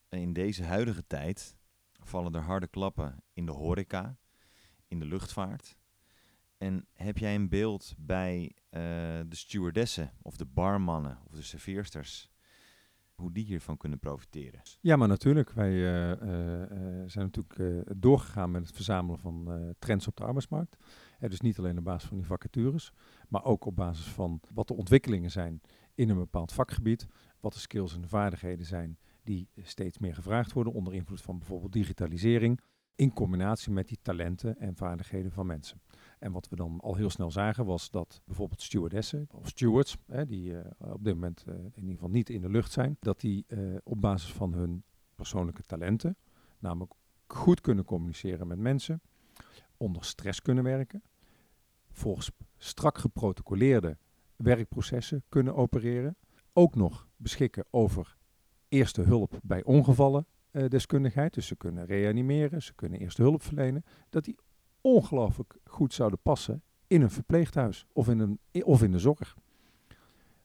In 0.10 0.34
deze 0.34 0.64
huidige 0.64 1.08
tijd 1.08 1.58
vallen 2.04 2.34
er 2.34 2.42
harde 2.42 2.68
klappen 2.68 3.24
in 3.34 3.46
de 3.46 3.52
horeca, 3.52 4.18
in 4.88 5.00
de 5.00 5.06
luchtvaart. 5.06 5.78
En 6.58 6.88
heb 6.94 7.18
jij 7.18 7.36
een 7.36 7.50
beeld 7.50 7.96
bij 7.98 8.56
eh, 8.70 8.82
de 9.28 9.36
stewardessen 9.36 10.12
of 10.22 10.38
de 10.38 10.46
barmannen 10.46 11.20
of 11.26 11.32
de 11.32 11.42
serveersters, 11.42 12.32
hoe 13.22 13.32
die 13.32 13.46
hiervan 13.46 13.78
kunnen 13.78 14.00
profiteren? 14.00 14.62
Ja, 14.82 14.96
maar 14.96 15.08
natuurlijk. 15.08 15.52
Wij 15.52 15.72
eh, 15.72 16.12
eh, 16.12 16.64
eh, 16.64 17.10
zijn 17.10 17.32
natuurlijk 17.34 17.84
doorgegaan 18.02 18.52
met 18.52 18.66
het 18.66 18.76
verzamelen 18.76 19.20
van 19.20 19.76
trends 19.80 20.08
op 20.08 20.16
de 20.16 20.24
arbeidsmarkt. 20.24 20.78
Dus 21.20 21.42
niet 21.42 21.58
alleen 21.58 21.78
op 21.78 21.84
basis 21.84 22.08
van 22.08 22.18
die 22.18 22.26
vacatures, 22.26 22.92
maar 23.28 23.44
ook 23.44 23.66
op 23.66 23.76
basis 23.76 24.06
van 24.06 24.42
wat 24.54 24.68
de 24.68 24.76
ontwikkelingen 24.76 25.32
zijn 25.32 25.62
in 25.96 26.10
een 26.10 26.18
bepaald 26.18 26.54
vakgebied. 26.54 27.08
Wat 27.40 27.54
de 27.54 27.60
skills 27.60 27.96
en 27.96 28.02
de 28.02 28.08
vaardigheden 28.08 28.66
zijn 28.66 28.98
die 29.24 29.50
steeds 29.56 29.98
meer 29.98 30.14
gevraagd 30.14 30.54
worden 30.54 30.74
onder 30.74 30.94
invloed 30.94 31.22
van 31.22 31.38
bijvoorbeeld 31.38 31.74
digitalisering. 31.74 32.60
In 32.98 33.14
combinatie 33.14 33.72
met 33.72 33.88
die 33.88 33.98
talenten 34.02 34.60
en 34.60 34.76
vaardigheden 34.76 35.32
van 35.32 35.46
mensen. 35.46 35.82
En 36.20 36.32
wat 36.32 36.50
we 36.50 36.56
dan 36.56 36.80
al 36.82 36.96
heel 36.96 37.10
snel 37.10 37.32
zagen 37.32 37.66
was 37.66 37.92
dat 37.92 38.22
bijvoorbeeld 38.26 38.62
stewardessen 38.62 39.28
of 39.32 39.48
stewards, 39.48 39.98
hè, 40.08 40.26
die 40.26 40.60
eh, 40.60 40.94
op 40.94 41.04
dit 41.04 41.14
moment 41.14 41.44
eh, 41.48 41.54
in 41.56 41.82
ieder 41.82 41.94
geval 41.94 42.10
niet 42.10 42.30
in 42.30 42.42
de 42.42 42.50
lucht 42.50 42.72
zijn, 42.72 42.98
dat 43.00 43.20
die 43.20 43.44
eh, 43.48 43.60
op 43.84 44.02
basis 44.02 44.34
van 44.34 44.54
hun 44.54 44.84
persoonlijke 45.16 45.64
talenten, 45.64 46.18
namelijk 46.60 46.94
goed 47.28 47.62
kunnen 47.62 47.86
communiceren 47.86 48.48
met 48.48 48.60
mensen, 48.60 49.02
onder 49.78 50.06
stress 50.06 50.42
kunnen 50.42 50.64
werken, 50.64 51.04
volgens 51.92 52.32
strak 52.58 52.98
geprotocoleerde 52.98 53.98
werkprocessen 54.36 55.24
kunnen 55.30 55.56
opereren, 55.56 56.18
ook 56.54 56.76
nog 56.76 57.08
beschikken 57.16 57.66
over 57.70 58.18
eerste 58.68 59.02
hulp 59.02 59.40
bij 59.44 59.64
ongevallen 59.64 60.26
deskundigheid, 60.52 61.34
dus 61.34 61.48
ze 61.48 61.56
kunnen 61.56 61.86
reanimeren, 61.86 62.62
ze 62.62 62.74
kunnen 62.74 63.00
eerste 63.00 63.22
hulp 63.22 63.42
verlenen, 63.42 63.84
dat 64.10 64.26
die 64.26 64.36
ongelooflijk 64.82 65.58
goed 65.64 65.94
zouden 65.94 66.20
passen 66.22 66.62
in 66.88 67.02
een 67.02 67.12
verpleeghuis 67.12 67.86
of 67.94 68.10
in, 68.10 68.20
een, 68.20 68.40
of 68.64 68.84
in 68.84 68.92
de 68.92 69.00
zorg. 69.00 69.36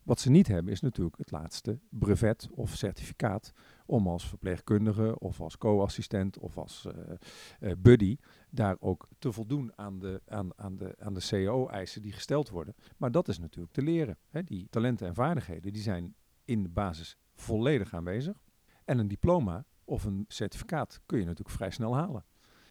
Wat 0.03 0.21
ze 0.21 0.31
niet 0.31 0.47
hebben 0.47 0.73
is 0.73 0.81
natuurlijk 0.81 1.17
het 1.17 1.31
laatste 1.31 1.79
brevet 1.89 2.49
of 2.51 2.75
certificaat 2.75 3.53
om 3.87 4.09
als 4.09 4.29
verpleegkundige 4.29 5.19
of 5.19 5.41
als 5.41 5.59
co-assistent 5.59 6.39
of 6.39 6.59
als 6.59 6.87
eh, 6.87 7.71
eh, 7.71 7.77
buddy 7.79 8.17
daar 8.51 8.77
ook 8.81 9.09
te 9.19 9.33
voldoen 9.33 9.73
aan 9.77 9.99
de, 9.99 10.23
aan, 10.27 10.51
aan 10.57 10.77
de, 10.77 10.95
aan 10.99 11.15
de 11.15 11.27
CO-eisen 11.31 12.03
die 12.03 12.13
gesteld 12.13 12.49
worden. 12.49 12.75
Maar 12.97 13.11
dat 13.11 13.29
is 13.29 13.39
natuurlijk 13.39 13.75
te 13.75 13.83
leren. 13.83 14.19
Hè. 14.29 14.43
Die 14.43 14.67
talenten 14.71 15.07
en 15.07 15.15
vaardigheden 15.15 15.73
die 15.73 15.83
zijn 15.83 16.15
in 16.45 16.63
de 16.63 16.69
basis 16.69 17.17
volledig 17.35 17.95
aanwezig. 17.95 18.43
En 18.85 18.99
een 18.99 19.09
diploma 19.09 19.65
of 19.85 20.05
een 20.05 20.25
certificaat 20.29 21.01
kun 21.07 21.19
je 21.19 21.25
natuurlijk 21.25 21.57
vrij 21.57 21.71
snel 21.71 21.95
halen. 21.95 22.25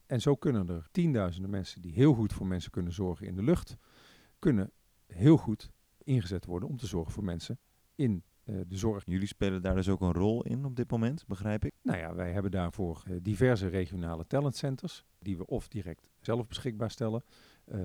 En 0.05 0.21
zo 0.21 0.35
kunnen 0.35 0.69
er 0.69 0.87
tienduizenden 0.91 1.51
mensen 1.51 1.81
die 1.81 1.93
heel 1.93 2.13
goed 2.13 2.33
voor 2.33 2.47
mensen 2.47 2.71
kunnen 2.71 2.93
zorgen 2.93 3.27
in 3.27 3.35
de 3.35 3.43
lucht, 3.43 3.77
kunnen 4.39 4.71
heel 5.07 5.37
goed 5.37 5.71
ingezet 6.03 6.45
worden 6.45 6.69
om 6.69 6.77
te 6.77 6.87
zorgen 6.87 7.13
voor 7.13 7.23
mensen 7.23 7.59
in 7.95 8.23
eh, 8.43 8.55
de 8.67 8.77
zorg. 8.77 9.03
Jullie 9.05 9.27
spelen 9.27 9.61
daar 9.61 9.75
dus 9.75 9.89
ook 9.89 10.01
een 10.01 10.13
rol 10.13 10.43
in 10.43 10.65
op 10.65 10.75
dit 10.75 10.91
moment, 10.91 11.27
begrijp 11.27 11.65
ik? 11.65 11.73
Nou 11.81 11.99
ja, 11.99 12.15
wij 12.15 12.31
hebben 12.31 12.51
daarvoor 12.51 13.03
eh, 13.05 13.15
diverse 13.21 13.67
regionale 13.67 14.27
talentcenters, 14.27 15.05
die 15.19 15.37
we 15.37 15.45
of 15.45 15.67
direct 15.67 16.09
zelf 16.21 16.47
beschikbaar 16.47 16.91
stellen, 16.91 17.23
eh, 17.65 17.77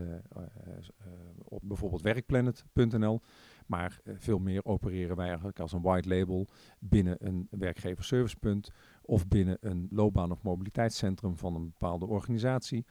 op 1.44 1.62
bijvoorbeeld 1.64 2.02
werkplanet.nl. 2.02 3.20
Maar 3.66 4.00
eh, 4.04 4.14
veel 4.18 4.38
meer 4.38 4.64
opereren 4.64 5.16
wij 5.16 5.26
eigenlijk 5.26 5.60
als 5.60 5.72
een 5.72 5.82
white 5.82 6.08
label 6.08 6.46
binnen 6.78 7.26
een 7.26 7.46
werkgeverservicepunt 7.50 8.70
of 9.02 9.28
binnen 9.28 9.56
een 9.60 9.88
loopbaan- 9.90 10.30
of 10.30 10.42
mobiliteitscentrum 10.42 11.36
van 11.36 11.54
een 11.54 11.66
bepaalde 11.66 12.06
organisatie. 12.06 12.84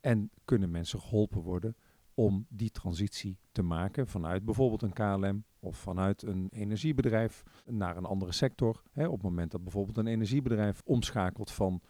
En 0.00 0.30
kunnen 0.44 0.70
mensen 0.70 1.00
geholpen 1.00 1.40
worden 1.42 1.76
om 2.14 2.46
die 2.48 2.70
transitie 2.70 3.38
te 3.52 3.62
maken 3.62 4.06
vanuit 4.06 4.44
bijvoorbeeld 4.44 4.82
een 4.82 4.92
KLM 4.92 5.44
of 5.58 5.76
vanuit 5.76 6.22
een 6.22 6.48
energiebedrijf 6.50 7.42
naar 7.66 7.96
een 7.96 8.04
andere 8.04 8.32
sector. 8.32 8.82
Op 8.94 9.12
het 9.12 9.22
moment 9.22 9.50
dat 9.50 9.62
bijvoorbeeld 9.62 9.96
een 9.96 10.06
energiebedrijf 10.06 10.82
omschakelt 10.84 11.50
van 11.50 11.82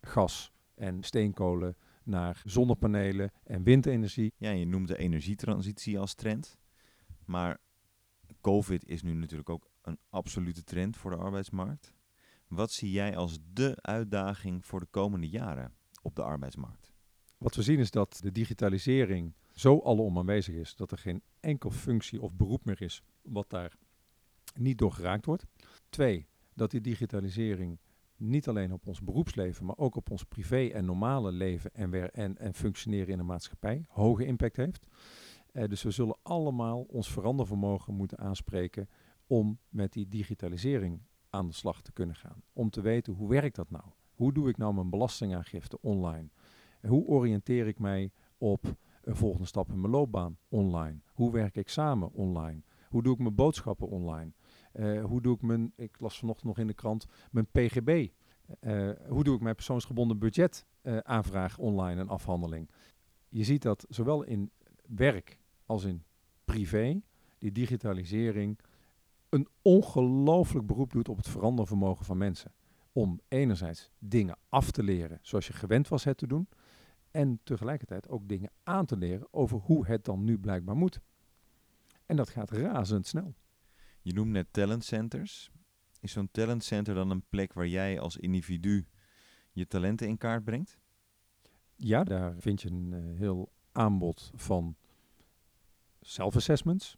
gas 0.00 0.52
en 0.74 1.02
steenkolen 1.02 1.76
naar 2.04 2.42
zonnepanelen 2.44 3.30
en 3.44 3.62
windenergie. 3.62 4.32
Ja, 4.36 4.50
je 4.50 4.66
noemt 4.66 4.88
de 4.88 4.98
energietransitie 4.98 5.98
als 5.98 6.14
trend. 6.14 6.58
Maar 7.24 7.58
COVID 8.42 8.88
is 8.88 9.02
nu 9.02 9.12
natuurlijk 9.12 9.48
ook 9.48 9.70
een 9.82 9.98
absolute 10.10 10.64
trend 10.64 10.96
voor 10.96 11.10
de 11.10 11.16
arbeidsmarkt. 11.16 11.94
Wat 12.48 12.70
zie 12.70 12.90
jij 12.90 13.16
als 13.16 13.38
de 13.52 13.76
uitdaging 13.80 14.66
voor 14.66 14.80
de 14.80 14.86
komende 14.90 15.28
jaren 15.28 15.74
op 16.02 16.14
de 16.14 16.22
arbeidsmarkt? 16.22 16.92
Wat 17.38 17.54
we 17.54 17.62
zien 17.62 17.78
is 17.78 17.90
dat 17.90 18.18
de 18.22 18.32
digitalisering 18.32 19.34
zo 19.52 19.80
alom 19.80 20.18
aanwezig 20.18 20.54
is 20.54 20.76
dat 20.76 20.90
er 20.90 20.98
geen 20.98 21.22
enkel 21.40 21.70
functie 21.70 22.22
of 22.22 22.34
beroep 22.34 22.64
meer 22.64 22.82
is 22.82 23.02
wat 23.22 23.50
daar 23.50 23.76
niet 24.54 24.78
door 24.78 24.92
geraakt 24.92 25.26
wordt. 25.26 25.46
Twee, 25.88 26.26
dat 26.54 26.70
die 26.70 26.80
digitalisering 26.80 27.78
niet 28.16 28.48
alleen 28.48 28.72
op 28.72 28.86
ons 28.86 29.02
beroepsleven, 29.02 29.66
maar 29.66 29.76
ook 29.78 29.96
op 29.96 30.10
ons 30.10 30.24
privé 30.24 30.66
en 30.66 30.84
normale 30.84 31.32
leven 31.32 31.74
en, 31.74 32.12
en, 32.12 32.38
en 32.38 32.54
functioneren 32.54 33.08
in 33.08 33.16
de 33.16 33.22
maatschappij 33.22 33.84
hoge 33.88 34.26
impact 34.26 34.56
heeft. 34.56 34.86
Eh, 35.52 35.68
dus 35.68 35.82
we 35.82 35.90
zullen 35.90 36.16
allemaal 36.22 36.80
ons 36.82 37.12
verandervermogen 37.12 37.94
moeten 37.94 38.18
aanspreken 38.18 38.88
om 39.26 39.58
met 39.68 39.92
die 39.92 40.08
digitalisering 40.08 41.00
aan 41.30 41.46
de 41.46 41.52
slag 41.52 41.82
te 41.82 41.92
kunnen 41.92 42.16
gaan. 42.16 42.42
Om 42.52 42.70
te 42.70 42.80
weten 42.80 43.12
hoe 43.12 43.28
werkt 43.28 43.56
dat 43.56 43.70
nou? 43.70 43.84
Hoe 44.14 44.32
doe 44.32 44.48
ik 44.48 44.56
nou 44.56 44.74
mijn 44.74 44.90
belastingaangifte 44.90 45.80
online? 45.80 46.28
Hoe 46.86 47.06
oriënteer 47.06 47.66
ik 47.66 47.78
mij 47.78 48.10
op 48.38 48.76
een 49.02 49.16
volgende 49.16 49.46
stap 49.46 49.68
in 49.68 49.80
mijn 49.80 49.92
loopbaan 49.92 50.38
online? 50.48 51.00
Hoe 51.12 51.32
werk 51.32 51.56
ik 51.56 51.68
samen 51.68 52.12
online? 52.12 52.62
Hoe 52.88 53.02
doe 53.02 53.12
ik 53.12 53.18
mijn 53.18 53.34
boodschappen 53.34 53.88
online? 53.88 54.32
Eh, 54.72 55.04
hoe 55.04 55.20
doe 55.20 55.34
ik 55.34 55.42
mijn, 55.42 55.72
ik 55.76 56.00
las 56.00 56.18
vanochtend 56.18 56.46
nog 56.46 56.58
in 56.58 56.66
de 56.66 56.74
krant, 56.74 57.06
mijn 57.30 57.46
PGB? 57.46 58.08
Eh, 58.60 58.90
hoe 59.08 59.24
doe 59.24 59.34
ik 59.34 59.40
mijn 59.40 59.54
persoonsgebonden 59.54 60.18
budget 60.18 60.66
eh, 60.82 60.96
aanvraag 60.96 61.58
online 61.58 62.00
en 62.00 62.08
afhandeling? 62.08 62.70
Je 63.28 63.44
ziet 63.44 63.62
dat 63.62 63.86
zowel 63.88 64.22
in 64.22 64.50
werk 64.86 65.40
als 65.72 65.84
in 65.84 66.04
privé, 66.44 67.02
die 67.38 67.52
digitalisering 67.52 68.58
een 69.28 69.48
ongelooflijk 69.62 70.66
beroep 70.66 70.92
doet 70.92 71.08
op 71.08 71.16
het 71.16 71.28
verandervermogen 71.28 72.04
van 72.04 72.16
mensen. 72.16 72.52
Om 72.92 73.20
enerzijds 73.28 73.90
dingen 73.98 74.38
af 74.48 74.70
te 74.70 74.82
leren 74.82 75.18
zoals 75.22 75.46
je 75.46 75.52
gewend 75.52 75.88
was 75.88 76.04
het 76.04 76.18
te 76.18 76.26
doen. 76.26 76.48
En 77.10 77.40
tegelijkertijd 77.42 78.08
ook 78.08 78.28
dingen 78.28 78.50
aan 78.62 78.86
te 78.86 78.96
leren 78.96 79.26
over 79.30 79.58
hoe 79.58 79.86
het 79.86 80.04
dan 80.04 80.24
nu 80.24 80.38
blijkbaar 80.38 80.76
moet. 80.76 81.00
En 82.06 82.16
dat 82.16 82.28
gaat 82.28 82.50
razendsnel. 82.50 83.34
Je 84.02 84.12
noemt 84.12 84.30
net 84.30 84.46
talentcenters. 84.50 85.50
Is 86.00 86.12
zo'n 86.12 86.30
talentcenter 86.30 86.94
dan 86.94 87.10
een 87.10 87.24
plek 87.28 87.52
waar 87.52 87.68
jij 87.68 88.00
als 88.00 88.16
individu 88.16 88.86
je 89.52 89.66
talenten 89.66 90.08
in 90.08 90.18
kaart 90.18 90.44
brengt? 90.44 90.78
Ja, 91.76 92.04
daar 92.04 92.34
vind 92.38 92.62
je 92.62 92.70
een 92.70 92.92
eh, 92.92 93.18
heel 93.18 93.52
aanbod 93.72 94.30
van 94.34 94.76
self-assessments, 96.02 96.96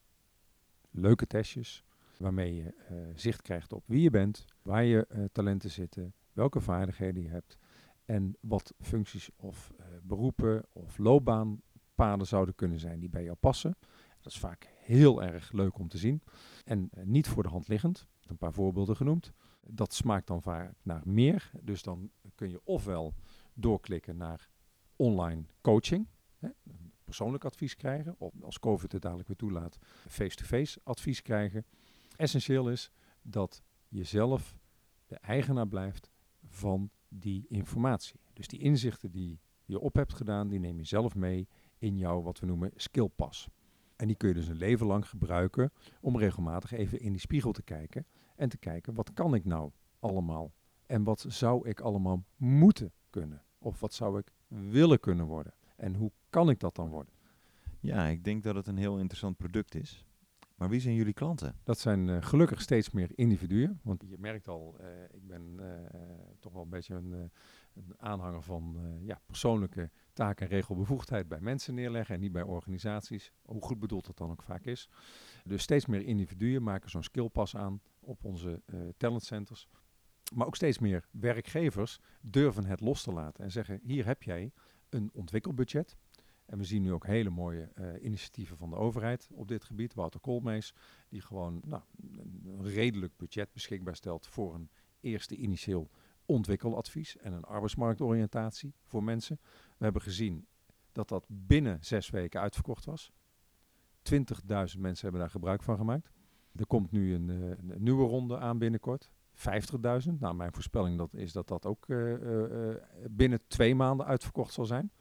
leuke 0.91 1.27
testjes, 1.27 1.85
waarmee 2.17 2.55
je 2.55 2.75
eh, 2.89 2.97
zicht 3.15 3.43
krijgt 3.43 3.73
op 3.73 3.83
wie 3.87 4.03
je 4.03 4.11
bent, 4.11 4.45
waar 4.63 4.85
je 4.85 5.07
eh, 5.07 5.25
talenten 5.33 5.71
zitten, 5.71 6.15
welke 6.33 6.61
vaardigheden 6.61 7.23
je 7.23 7.29
hebt 7.29 7.59
en 8.05 8.37
wat 8.41 8.75
functies 8.81 9.31
of 9.37 9.73
eh, 9.79 9.87
beroepen 10.03 10.65
of 10.73 10.99
loopbaanpaden 10.99 12.27
zouden 12.27 12.55
kunnen 12.55 12.79
zijn 12.79 13.01
die 13.01 13.09
bij 13.09 13.25
jou 13.25 13.37
passen. 13.37 13.77
Dat 14.21 14.33
is 14.33 14.39
vaak 14.39 14.69
heel 14.77 15.23
erg 15.23 15.53
leuk 15.53 15.79
om 15.79 15.89
te 15.89 15.99
zien 15.99 16.23
en 16.65 16.91
niet 17.03 17.29
voor 17.29 17.43
de 17.43 17.49
hand 17.49 17.69
liggend. 17.69 18.07
Een 18.27 18.39
paar 18.39 18.53
voorbeelden 18.53 18.97
genoemd. 18.97 19.33
Dat 19.67 19.95
smaakt 19.95 20.27
dan 20.27 20.43
vaak 20.43 20.75
naar 20.83 21.03
meer. 21.05 21.51
Dus 21.63 21.83
dan 21.83 22.11
kun 22.35 22.51
je 22.51 22.61
ofwel 22.65 23.15
doorklikken 23.55 24.17
naar 24.17 24.49
online 24.97 25.45
coaching, 25.61 26.07
persoonlijk 27.15 27.45
advies 27.45 27.77
krijgen, 27.77 28.15
of 28.19 28.33
als 28.43 28.59
COVID 28.59 28.93
het 28.93 29.03
dadelijk 29.03 29.29
weer 29.29 29.37
toelaat, 29.37 29.79
face-to-face 30.09 30.81
advies 30.83 31.23
krijgen. 31.23 31.65
Essentieel 32.17 32.71
is 32.71 32.91
dat 33.23 33.63
je 33.89 34.05
zelf 34.05 34.57
de 35.07 35.17
eigenaar 35.17 35.69
blijft 35.69 36.11
van 36.45 36.91
die 37.09 37.47
informatie. 37.49 38.21
Dus 38.33 38.49
die 38.49 38.61
inzichten 38.61 39.11
die 39.11 39.41
je 39.65 39.79
op 39.79 39.95
hebt 39.95 40.15
gedaan, 40.15 40.49
die 40.49 40.59
neem 40.59 40.79
je 40.79 40.85
zelf 40.85 41.15
mee 41.15 41.49
in 41.79 41.99
jouw 41.99 42.23
wat 42.23 42.39
we 42.39 42.47
noemen 42.47 42.71
skillpas. 42.75 43.49
En 43.97 44.07
die 44.07 44.17
kun 44.17 44.29
je 44.29 44.35
dus 44.35 44.49
een 44.49 44.57
leven 44.57 44.87
lang 44.87 45.09
gebruiken 45.09 45.73
om 46.01 46.19
regelmatig 46.19 46.73
even 46.73 47.01
in 47.01 47.13
die 47.13 47.21
spiegel 47.21 47.53
te 47.53 47.63
kijken 47.63 48.07
en 48.37 48.49
te 48.49 48.59
kijken 48.59 48.95
wat 48.95 49.13
kan 49.13 49.35
ik 49.35 49.45
nou 49.45 49.71
allemaal 49.99 50.53
en 50.87 51.05
wat 51.05 51.25
zou 51.29 51.69
ik 51.69 51.81
allemaal 51.81 52.25
moeten 52.37 52.93
kunnen 53.11 53.45
of 53.59 53.81
wat 53.81 53.95
zou 53.95 54.19
ik 54.19 54.33
willen 54.47 55.01
kunnen 55.01 55.27
worden 55.27 55.55
en 55.77 55.95
hoe 55.95 56.13
kan 56.35 56.51
ik 56.51 56.61
dat 56.61 56.75
dan 56.75 56.89
worden? 56.89 57.13
Ja, 57.81 58.07
ik 58.07 58.25
denk 58.25 58.43
dat 58.43 58.55
het 58.55 58.67
een 58.67 58.77
heel 58.77 58.99
interessant 58.99 59.37
product 59.37 59.75
is. 59.75 60.05
Maar 60.55 60.69
wie 60.69 60.81
zijn 60.81 60.95
jullie 60.95 61.13
klanten? 61.13 61.59
Dat 61.63 61.79
zijn 61.79 62.09
eh, 62.09 62.23
gelukkig 62.23 62.61
steeds 62.61 62.91
meer 62.91 63.11
individuen. 63.15 63.81
Want 63.83 64.05
je 64.07 64.17
merkt 64.19 64.49
al, 64.49 64.77
uh, 64.81 64.87
ik 65.13 65.27
ben 65.27 65.57
uh, 65.61 65.67
toch 66.41 66.53
wel 66.53 66.63
een 66.63 66.69
beetje 66.69 66.95
een, 66.95 67.31
een 67.75 67.95
aanhanger 67.97 68.43
van 68.43 68.77
ja, 69.05 69.21
persoonlijke 69.27 69.91
taak 70.13 70.41
en 70.41 70.47
regelbevoegdheid 70.47 71.29
bij 71.29 71.41
mensen 71.41 71.75
neerleggen 71.75 72.15
en 72.15 72.21
niet 72.21 72.33
bij 72.33 72.43
organisaties. 72.43 73.33
Hoe 73.43 73.63
goed 73.63 73.81
bedoeld 73.81 74.07
dat 74.07 74.17
dan 74.17 74.31
ook 74.31 74.43
vaak 74.43 74.65
is. 74.65 74.89
Dus 75.45 75.63
steeds 75.63 75.87
meer 75.87 76.03
individuen 76.03 76.63
maken 76.63 76.91
zo'n 76.91 77.03
skillpas 77.03 77.57
aan 77.57 77.81
op 78.01 78.25
onze 78.25 78.63
talentcenters. 78.97 79.69
Maar 80.35 80.47
ook 80.47 80.57
steeds 80.57 80.79
meer 80.79 81.09
werkgevers 81.11 81.99
durven 82.21 82.65
het 82.65 82.81
los 82.81 83.03
te 83.03 83.13
laten 83.13 83.45
en 83.45 83.53
zeggen: 83.53 83.81
hier 83.83 84.07
heb 84.07 84.23
jij 84.23 84.53
een 84.89 85.11
ontwikkelbudget. 85.13 85.97
En 86.47 86.59
we 86.59 86.65
zien 86.65 86.83
nu 86.83 86.93
ook 86.93 87.07
hele 87.07 87.31
mooie 87.31 87.69
uh, 87.75 88.05
initiatieven 88.05 88.57
van 88.57 88.71
de 88.71 88.77
overheid 88.77 89.29
op 89.33 89.49
dit 89.49 89.65
gebied. 89.65 89.95
Wouter 89.95 90.21
Koolmees, 90.21 90.75
die 91.09 91.21
gewoon 91.21 91.61
nou, 91.65 91.83
een 92.45 92.63
redelijk 92.63 93.17
budget 93.17 93.53
beschikbaar 93.53 93.97
stelt 93.97 94.27
voor 94.27 94.55
een 94.55 94.71
eerste 95.01 95.37
initieel 95.37 95.91
ontwikkeladvies 96.27 97.17
en 97.17 97.33
een 97.33 97.45
arbeidsmarktoriëntatie 97.45 98.75
voor 98.83 99.05
mensen. 99.05 99.41
We 99.77 99.85
hebben 99.85 100.03
gezien 100.03 100.47
dat 100.93 101.09
dat 101.09 101.27
binnen 101.29 101.79
zes 101.81 102.11
weken 102.11 102.41
uitverkocht 102.41 102.85
was. 102.85 103.13
20.000 104.13 104.17
mensen 104.79 105.03
hebben 105.03 105.21
daar 105.21 105.31
gebruik 105.31 105.63
van 105.63 105.77
gemaakt. 105.77 106.11
Er 106.55 106.67
komt 106.67 106.91
nu 106.91 107.15
een, 107.15 107.29
een 107.29 107.83
nieuwe 107.83 108.07
ronde 108.07 108.39
aan 108.39 108.59
binnenkort. 108.59 109.11
50.000. 109.35 110.13
Nou, 110.19 110.35
mijn 110.35 110.53
voorspelling 110.53 110.99
dat 110.99 111.15
is 111.15 111.33
dat 111.33 111.49
dat 111.49 111.67
ook 111.67 111.89
uh, 111.89 112.75
binnen 113.11 113.41
twee 113.47 113.75
maanden 113.75 114.07
uitverkocht 114.07 114.53
zal 114.53 114.65
zijn. 114.65 114.93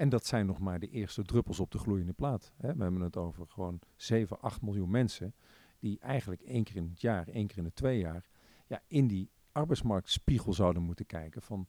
En 0.00 0.08
dat 0.08 0.26
zijn 0.26 0.46
nog 0.46 0.58
maar 0.58 0.78
de 0.78 0.90
eerste 0.90 1.22
druppels 1.22 1.60
op 1.60 1.70
de 1.70 1.78
gloeiende 1.78 2.12
plaat. 2.12 2.52
Hè. 2.56 2.74
We 2.74 2.82
hebben 2.82 3.00
het 3.00 3.16
over 3.16 3.46
gewoon 3.46 3.80
7, 3.96 4.40
8 4.40 4.62
miljoen 4.62 4.90
mensen 4.90 5.34
die 5.78 5.98
eigenlijk 5.98 6.40
één 6.40 6.64
keer 6.64 6.76
in 6.76 6.88
het 6.88 7.00
jaar, 7.00 7.28
één 7.28 7.46
keer 7.46 7.58
in 7.58 7.64
de 7.64 7.72
twee 7.72 7.98
jaar, 7.98 8.28
ja, 8.66 8.82
in 8.86 9.06
die 9.06 9.30
arbeidsmarktspiegel 9.52 10.52
zouden 10.52 10.82
moeten 10.82 11.06
kijken 11.06 11.42
van 11.42 11.68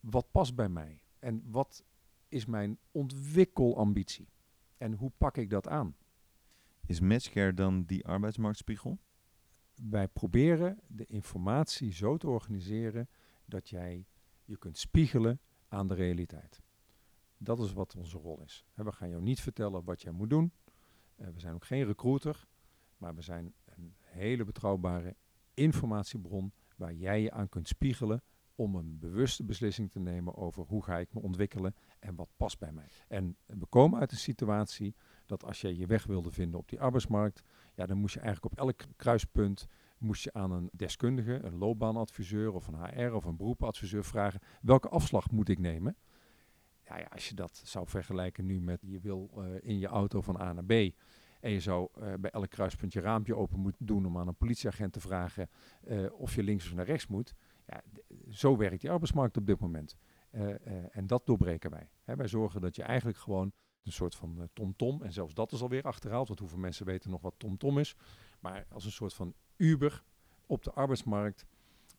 wat 0.00 0.30
past 0.30 0.54
bij 0.54 0.68
mij 0.68 1.02
en 1.18 1.42
wat 1.46 1.84
is 2.28 2.46
mijn 2.46 2.78
ontwikkelambitie 2.90 4.28
en 4.76 4.92
hoe 4.92 5.12
pak 5.18 5.36
ik 5.36 5.50
dat 5.50 5.68
aan? 5.68 5.96
Is 6.86 7.00
Matchcare 7.00 7.54
dan 7.54 7.84
die 7.84 8.06
arbeidsmarktspiegel? 8.06 8.98
Wij 9.74 10.08
proberen 10.08 10.78
de 10.86 11.06
informatie 11.06 11.92
zo 11.92 12.16
te 12.16 12.28
organiseren 12.28 13.08
dat 13.44 13.68
jij 13.68 14.06
je 14.44 14.56
kunt 14.56 14.78
spiegelen 14.78 15.40
aan 15.68 15.88
de 15.88 15.94
realiteit. 15.94 16.60
Dat 17.42 17.58
is 17.58 17.72
wat 17.72 17.96
onze 17.96 18.18
rol 18.18 18.42
is. 18.42 18.64
We 18.74 18.92
gaan 18.92 19.08
jou 19.08 19.22
niet 19.22 19.40
vertellen 19.40 19.84
wat 19.84 20.02
jij 20.02 20.12
moet 20.12 20.30
doen. 20.30 20.52
Eh, 21.16 21.28
we 21.28 21.40
zijn 21.40 21.54
ook 21.54 21.64
geen 21.64 21.84
recruiter, 21.84 22.46
maar 22.96 23.14
we 23.14 23.22
zijn 23.22 23.54
een 23.64 23.94
hele 24.00 24.44
betrouwbare 24.44 25.16
informatiebron 25.54 26.52
waar 26.76 26.92
jij 26.92 27.22
je 27.22 27.30
aan 27.30 27.48
kunt 27.48 27.68
spiegelen 27.68 28.22
om 28.54 28.74
een 28.74 28.98
bewuste 28.98 29.44
beslissing 29.44 29.90
te 29.90 29.98
nemen 29.98 30.36
over 30.36 30.64
hoe 30.64 30.84
ga 30.84 30.98
ik 30.98 31.14
me 31.14 31.20
ontwikkelen 31.20 31.74
en 31.98 32.14
wat 32.14 32.28
past 32.36 32.58
bij 32.58 32.72
mij. 32.72 32.88
En 33.08 33.36
we 33.46 33.66
komen 33.66 34.00
uit 34.00 34.12
een 34.12 34.18
situatie 34.18 34.94
dat 35.26 35.44
als 35.44 35.60
je 35.60 35.76
je 35.76 35.86
weg 35.86 36.04
wilde 36.04 36.30
vinden 36.30 36.60
op 36.60 36.68
die 36.68 36.80
arbeidsmarkt, 36.80 37.42
ja, 37.74 37.86
dan 37.86 37.96
moest 37.96 38.14
je 38.14 38.20
eigenlijk 38.20 38.52
op 38.52 38.58
elk 38.58 38.96
kruispunt 38.96 39.66
moest 39.98 40.24
je 40.24 40.32
aan 40.32 40.50
een 40.50 40.70
deskundige, 40.72 41.42
een 41.42 41.56
loopbaanadviseur 41.56 42.52
of 42.52 42.66
een 42.66 42.84
HR 42.84 43.12
of 43.12 43.24
een 43.24 43.36
beroepadviseur 43.36 44.04
vragen 44.04 44.40
welke 44.60 44.88
afslag 44.88 45.30
moet 45.30 45.48
ik 45.48 45.58
nemen. 45.58 45.96
Ja, 46.98 47.06
als 47.12 47.28
je 47.28 47.34
dat 47.34 47.62
zou 47.64 47.88
vergelijken 47.88 48.46
nu 48.46 48.60
met 48.60 48.80
je 48.82 49.00
wil 49.00 49.30
uh, 49.38 49.44
in 49.60 49.78
je 49.78 49.86
auto 49.86 50.20
van 50.20 50.40
A 50.40 50.52
naar 50.52 50.64
B. 50.64 50.94
En 51.40 51.50
je 51.50 51.60
zou 51.60 51.88
uh, 51.98 52.14
bij 52.20 52.30
elk 52.30 52.50
kruispunt 52.50 52.92
je 52.92 53.00
raampje 53.00 53.36
open 53.36 53.60
moeten 53.60 53.86
doen 53.86 54.06
om 54.06 54.18
aan 54.18 54.28
een 54.28 54.36
politieagent 54.36 54.92
te 54.92 55.00
vragen 55.00 55.48
uh, 55.88 56.12
of 56.12 56.34
je 56.34 56.42
links 56.42 56.66
of 56.66 56.74
naar 56.74 56.84
rechts 56.84 57.06
moet. 57.06 57.34
Ja, 57.66 57.82
zo 58.28 58.56
werkt 58.56 58.80
die 58.80 58.90
arbeidsmarkt 58.90 59.36
op 59.36 59.46
dit 59.46 59.60
moment. 59.60 59.96
en 60.90 61.06
dat 61.06 61.26
doorbreken 61.26 61.70
wij. 61.70 61.90
Hè, 62.04 62.16
wij 62.16 62.28
zorgen 62.28 62.60
dat 62.60 62.76
je 62.76 62.82
eigenlijk 62.82 63.18
gewoon 63.18 63.52
een 63.82 63.92
soort 63.92 64.14
van 64.14 64.48
TomTom, 64.52 64.74
-tom, 64.76 65.02
en 65.02 65.12
zelfs 65.12 65.34
dat 65.34 65.52
is 65.52 65.62
alweer 65.62 65.82
achterhaald, 65.82 66.28
want 66.28 66.40
hoeveel 66.40 66.58
mensen 66.58 66.86
weten 66.86 67.10
nog 67.10 67.20
wat 67.20 67.34
TomTom 67.36 67.58
-tom 67.58 67.78
is. 67.78 67.96
Maar 68.40 68.66
als 68.68 68.84
een 68.84 68.92
soort 68.92 69.14
van 69.14 69.34
Uber 69.56 70.02
op 70.46 70.64
de 70.64 70.72
arbeidsmarkt, 70.72 71.46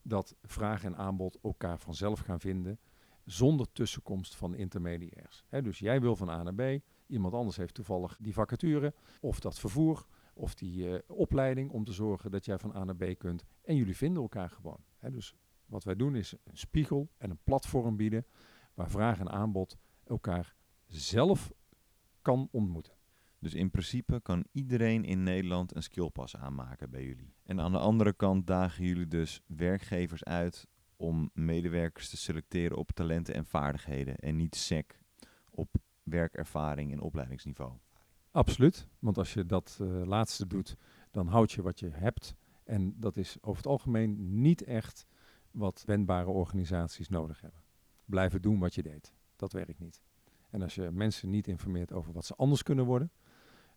dat 0.01 0.35
vraag 0.43 0.83
en 0.83 0.95
aanbod 0.95 1.39
elkaar 1.41 1.79
vanzelf 1.79 2.19
gaan 2.19 2.39
vinden 2.39 2.79
zonder 3.25 3.71
tussenkomst 3.71 4.35
van 4.35 4.55
intermediairs. 4.55 5.45
Dus 5.49 5.79
jij 5.79 6.01
wil 6.01 6.15
van 6.15 6.29
A 6.29 6.43
naar 6.43 6.79
B, 6.79 6.83
iemand 7.07 7.33
anders 7.33 7.57
heeft 7.57 7.73
toevallig 7.73 8.17
die 8.19 8.33
vacature 8.33 8.93
of 9.19 9.39
dat 9.39 9.59
vervoer 9.59 10.05
of 10.33 10.55
die 10.55 10.87
uh, 10.87 10.97
opleiding 11.07 11.69
om 11.71 11.83
te 11.83 11.91
zorgen 11.91 12.31
dat 12.31 12.45
jij 12.45 12.59
van 12.59 12.75
A 12.75 12.83
naar 12.83 12.95
B 12.95 13.17
kunt. 13.17 13.43
En 13.61 13.75
jullie 13.75 13.97
vinden 13.97 14.21
elkaar 14.21 14.49
gewoon. 14.49 14.83
Dus 15.11 15.35
wat 15.65 15.83
wij 15.83 15.95
doen 15.95 16.15
is 16.15 16.33
een 16.43 16.57
spiegel 16.57 17.09
en 17.17 17.29
een 17.29 17.39
platform 17.43 17.95
bieden 17.95 18.25
waar 18.73 18.89
vraag 18.89 19.19
en 19.19 19.29
aanbod 19.29 19.77
elkaar 20.03 20.55
zelf 20.87 21.51
kan 22.21 22.47
ontmoeten. 22.51 22.93
Dus 23.39 23.53
in 23.53 23.71
principe 23.71 24.21
kan 24.21 24.45
iedereen 24.51 25.03
in 25.03 25.23
Nederland 25.23 25.75
een 25.75 25.83
skillpas 25.83 26.35
aanmaken 26.35 26.89
bij 26.89 27.03
jullie. 27.05 27.33
En 27.43 27.59
aan 27.59 27.71
de 27.71 27.77
andere 27.77 28.13
kant 28.13 28.47
dagen 28.47 28.85
jullie 28.85 29.07
dus 29.07 29.41
werkgevers 29.47 30.23
uit 30.23 30.67
om 31.01 31.29
medewerkers 31.33 32.09
te 32.09 32.17
selecteren 32.17 32.77
op 32.77 32.91
talenten 32.91 33.33
en 33.33 33.45
vaardigheden 33.45 34.15
en 34.15 34.35
niet 34.35 34.55
sec 34.55 34.99
op 35.49 35.75
werkervaring 36.03 36.91
en 36.91 36.99
opleidingsniveau. 36.99 37.73
Absoluut, 38.31 38.87
want 38.99 39.17
als 39.17 39.33
je 39.33 39.45
dat 39.45 39.77
uh, 39.81 40.05
laatste 40.05 40.47
doet, 40.47 40.77
dan 41.11 41.27
houd 41.27 41.51
je 41.51 41.61
wat 41.61 41.79
je 41.79 41.89
hebt. 41.89 42.35
En 42.63 42.99
dat 42.99 43.17
is 43.17 43.37
over 43.41 43.57
het 43.57 43.71
algemeen 43.71 44.41
niet 44.41 44.63
echt 44.63 45.05
wat 45.51 45.83
wendbare 45.85 46.29
organisaties 46.29 47.09
nodig 47.09 47.41
hebben. 47.41 47.61
Blijven 48.05 48.41
doen 48.41 48.59
wat 48.59 48.75
je 48.75 48.83
deed, 48.83 49.13
dat 49.35 49.53
werkt 49.53 49.79
niet. 49.79 50.01
En 50.49 50.61
als 50.61 50.75
je 50.75 50.91
mensen 50.91 51.29
niet 51.29 51.47
informeert 51.47 51.93
over 51.93 52.13
wat 52.13 52.25
ze 52.25 52.35
anders 52.35 52.63
kunnen 52.63 52.85
worden, 52.85 53.11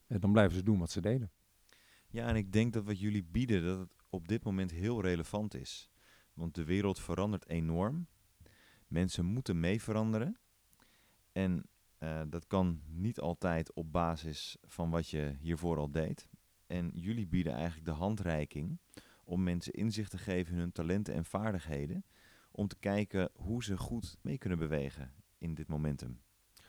eh, 0.07 0.21
dan 0.21 0.33
blijven 0.33 0.57
ze 0.57 0.63
doen 0.63 0.79
wat 0.79 0.91
ze 0.91 1.01
deden. 1.01 1.31
Ja, 2.09 2.27
en 2.27 2.37
ik 2.37 2.53
denk 2.53 2.73
dat 2.73 2.85
wat 2.85 3.01
jullie 3.01 3.25
bieden, 3.25 3.65
dat 3.65 3.79
het 3.79 3.95
op 4.09 4.29
dit 4.29 4.45
moment 4.45 4.71
heel 4.71 5.03
relevant 5.03 5.55
is. 5.55 5.91
Want 6.35 6.55
de 6.55 6.65
wereld 6.65 7.01
verandert 7.01 7.49
enorm. 7.49 8.07
Mensen 8.87 9.25
moeten 9.25 9.61
mee 9.61 9.83
veranderen. 9.83 10.39
En 11.33 11.69
uh, 11.99 12.23
dat 12.29 12.47
kan 12.47 12.81
niet 12.87 13.21
altijd 13.21 13.73
op 13.73 13.93
basis 13.93 14.57
van 14.63 14.91
wat 14.91 15.09
je 15.09 15.37
hiervoor 15.41 15.79
al 15.79 15.91
deed. 15.91 16.29
En 16.67 16.91
jullie 16.95 17.27
bieden 17.27 17.53
eigenlijk 17.53 17.85
de 17.85 17.93
handreiking 17.93 18.79
om 19.25 19.43
mensen 19.43 19.73
inzicht 19.73 20.11
te 20.11 20.19
geven 20.19 20.55
in 20.55 20.61
hun 20.61 20.73
talenten 20.73 21.15
en 21.15 21.25
vaardigheden. 21.25 22.05
Om 22.51 22.69
te 22.69 22.77
kijken 22.79 23.31
hoe 23.35 23.65
ze 23.65 23.77
goed 23.77 24.17
mee 24.21 24.39
kunnen 24.39 24.59
bewegen 24.59 25.13
in 25.39 25.55
dit 25.55 25.69
momentum. 25.69 26.21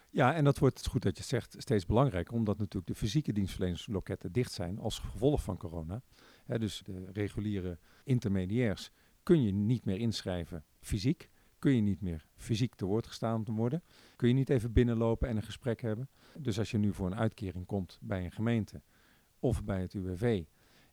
Ja, 0.10 0.34
en 0.34 0.44
dat 0.44 0.60
wordt, 0.60 0.88
goed 0.88 1.02
dat 1.02 1.18
je 1.18 1.24
zegt, 1.24 1.56
steeds 1.58 1.86
belangrijker, 1.86 2.34
omdat 2.34 2.58
natuurlijk 2.58 2.88
de 2.88 2.96
fysieke 2.96 3.34
dienstverlenersloketten 3.34 4.32
dicht 4.32 4.52
zijn 4.52 4.80
als 4.80 5.00
gevolg 5.00 5.44
van 5.44 5.58
corona. 5.58 6.02
dus 6.46 6.82
de 6.86 7.12
reguliere 7.12 7.80
intermediairs 8.04 8.92
kun 9.26 9.42
je 9.42 9.52
niet 9.52 9.86
meer 9.86 9.98
inschrijven 9.98 10.64
fysiek. 10.80 11.30
Kun 11.60 11.76
je 11.76 11.82
niet 11.82 12.02
meer 12.02 12.26
fysiek 12.36 12.76
te 12.76 12.86
woord 12.86 13.08
gestaan 13.08 13.46
worden. 13.46 13.84
Kun 14.16 14.28
je 14.28 14.34
niet 14.34 14.50
even 14.50 14.74
binnenlopen 14.74 15.28
en 15.28 15.36
een 15.36 15.44
gesprek 15.44 15.82
hebben. 15.82 16.10
Dus 16.38 16.60
als 16.60 16.72
je 16.72 16.78
nu 16.78 16.94
voor 16.94 17.06
een 17.06 17.16
uitkering 17.16 17.66
komt 17.66 18.00
bij 18.02 18.24
een 18.24 18.32
gemeente 18.32 18.82
of 19.40 19.64
bij 19.64 19.82
het 19.82 19.94
UWV, 19.94 20.44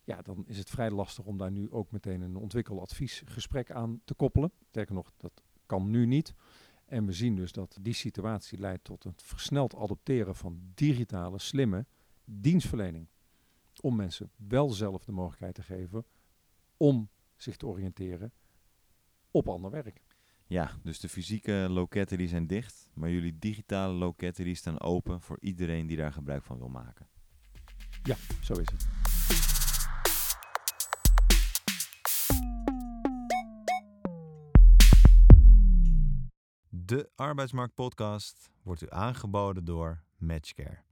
ja, 0.03 0.21
dan 0.21 0.43
is 0.47 0.57
het 0.57 0.69
vrij 0.69 0.91
lastig 0.91 1.25
om 1.25 1.37
daar 1.37 1.51
nu 1.51 1.71
ook 1.71 1.91
meteen 1.91 2.21
een 2.21 2.35
ontwikkeladviesgesprek 2.35 3.71
aan 3.71 4.01
te 4.05 4.13
koppelen. 4.13 4.51
Sterker 4.69 4.95
nog, 4.95 5.11
dat 5.17 5.43
kan 5.65 5.89
nu 5.89 6.05
niet. 6.05 6.33
En 6.85 7.05
we 7.05 7.11
zien 7.11 7.35
dus 7.35 7.51
dat 7.51 7.77
die 7.81 7.93
situatie 7.93 8.59
leidt 8.59 8.83
tot 8.83 9.03
het 9.03 9.23
versneld 9.23 9.75
adopteren 9.75 10.35
van 10.35 10.59
digitale, 10.73 11.39
slimme 11.39 11.85
dienstverlening. 12.25 13.07
Om 13.81 13.95
mensen 13.95 14.31
wel 14.35 14.69
zelf 14.69 15.03
de 15.03 15.11
mogelijkheid 15.11 15.55
te 15.55 15.63
geven 15.63 16.05
om 16.77 17.09
zich 17.43 17.57
te 17.57 17.65
oriënteren 17.65 18.33
op 19.31 19.49
ander 19.49 19.71
werk. 19.71 20.01
Ja, 20.47 20.71
dus 20.83 20.99
de 20.99 21.09
fysieke 21.09 21.67
loketten 21.69 22.17
die 22.17 22.27
zijn 22.27 22.47
dicht, 22.47 22.89
maar 22.93 23.09
jullie 23.09 23.39
digitale 23.39 23.93
loketten 23.93 24.45
die 24.45 24.55
staan 24.55 24.79
open 24.79 25.21
voor 25.21 25.37
iedereen 25.39 25.87
die 25.87 25.97
daar 25.97 26.13
gebruik 26.13 26.43
van 26.43 26.57
wil 26.57 26.69
maken. 26.69 27.07
Ja, 28.03 28.15
zo 28.41 28.53
is 28.53 28.67
het. 28.71 28.87
De 36.69 37.09
Arbeidsmarkt 37.15 37.73
Podcast 37.73 38.51
wordt 38.63 38.81
u 38.81 38.87
aangeboden 38.89 39.65
door 39.65 40.03
Matchcare. 40.17 40.83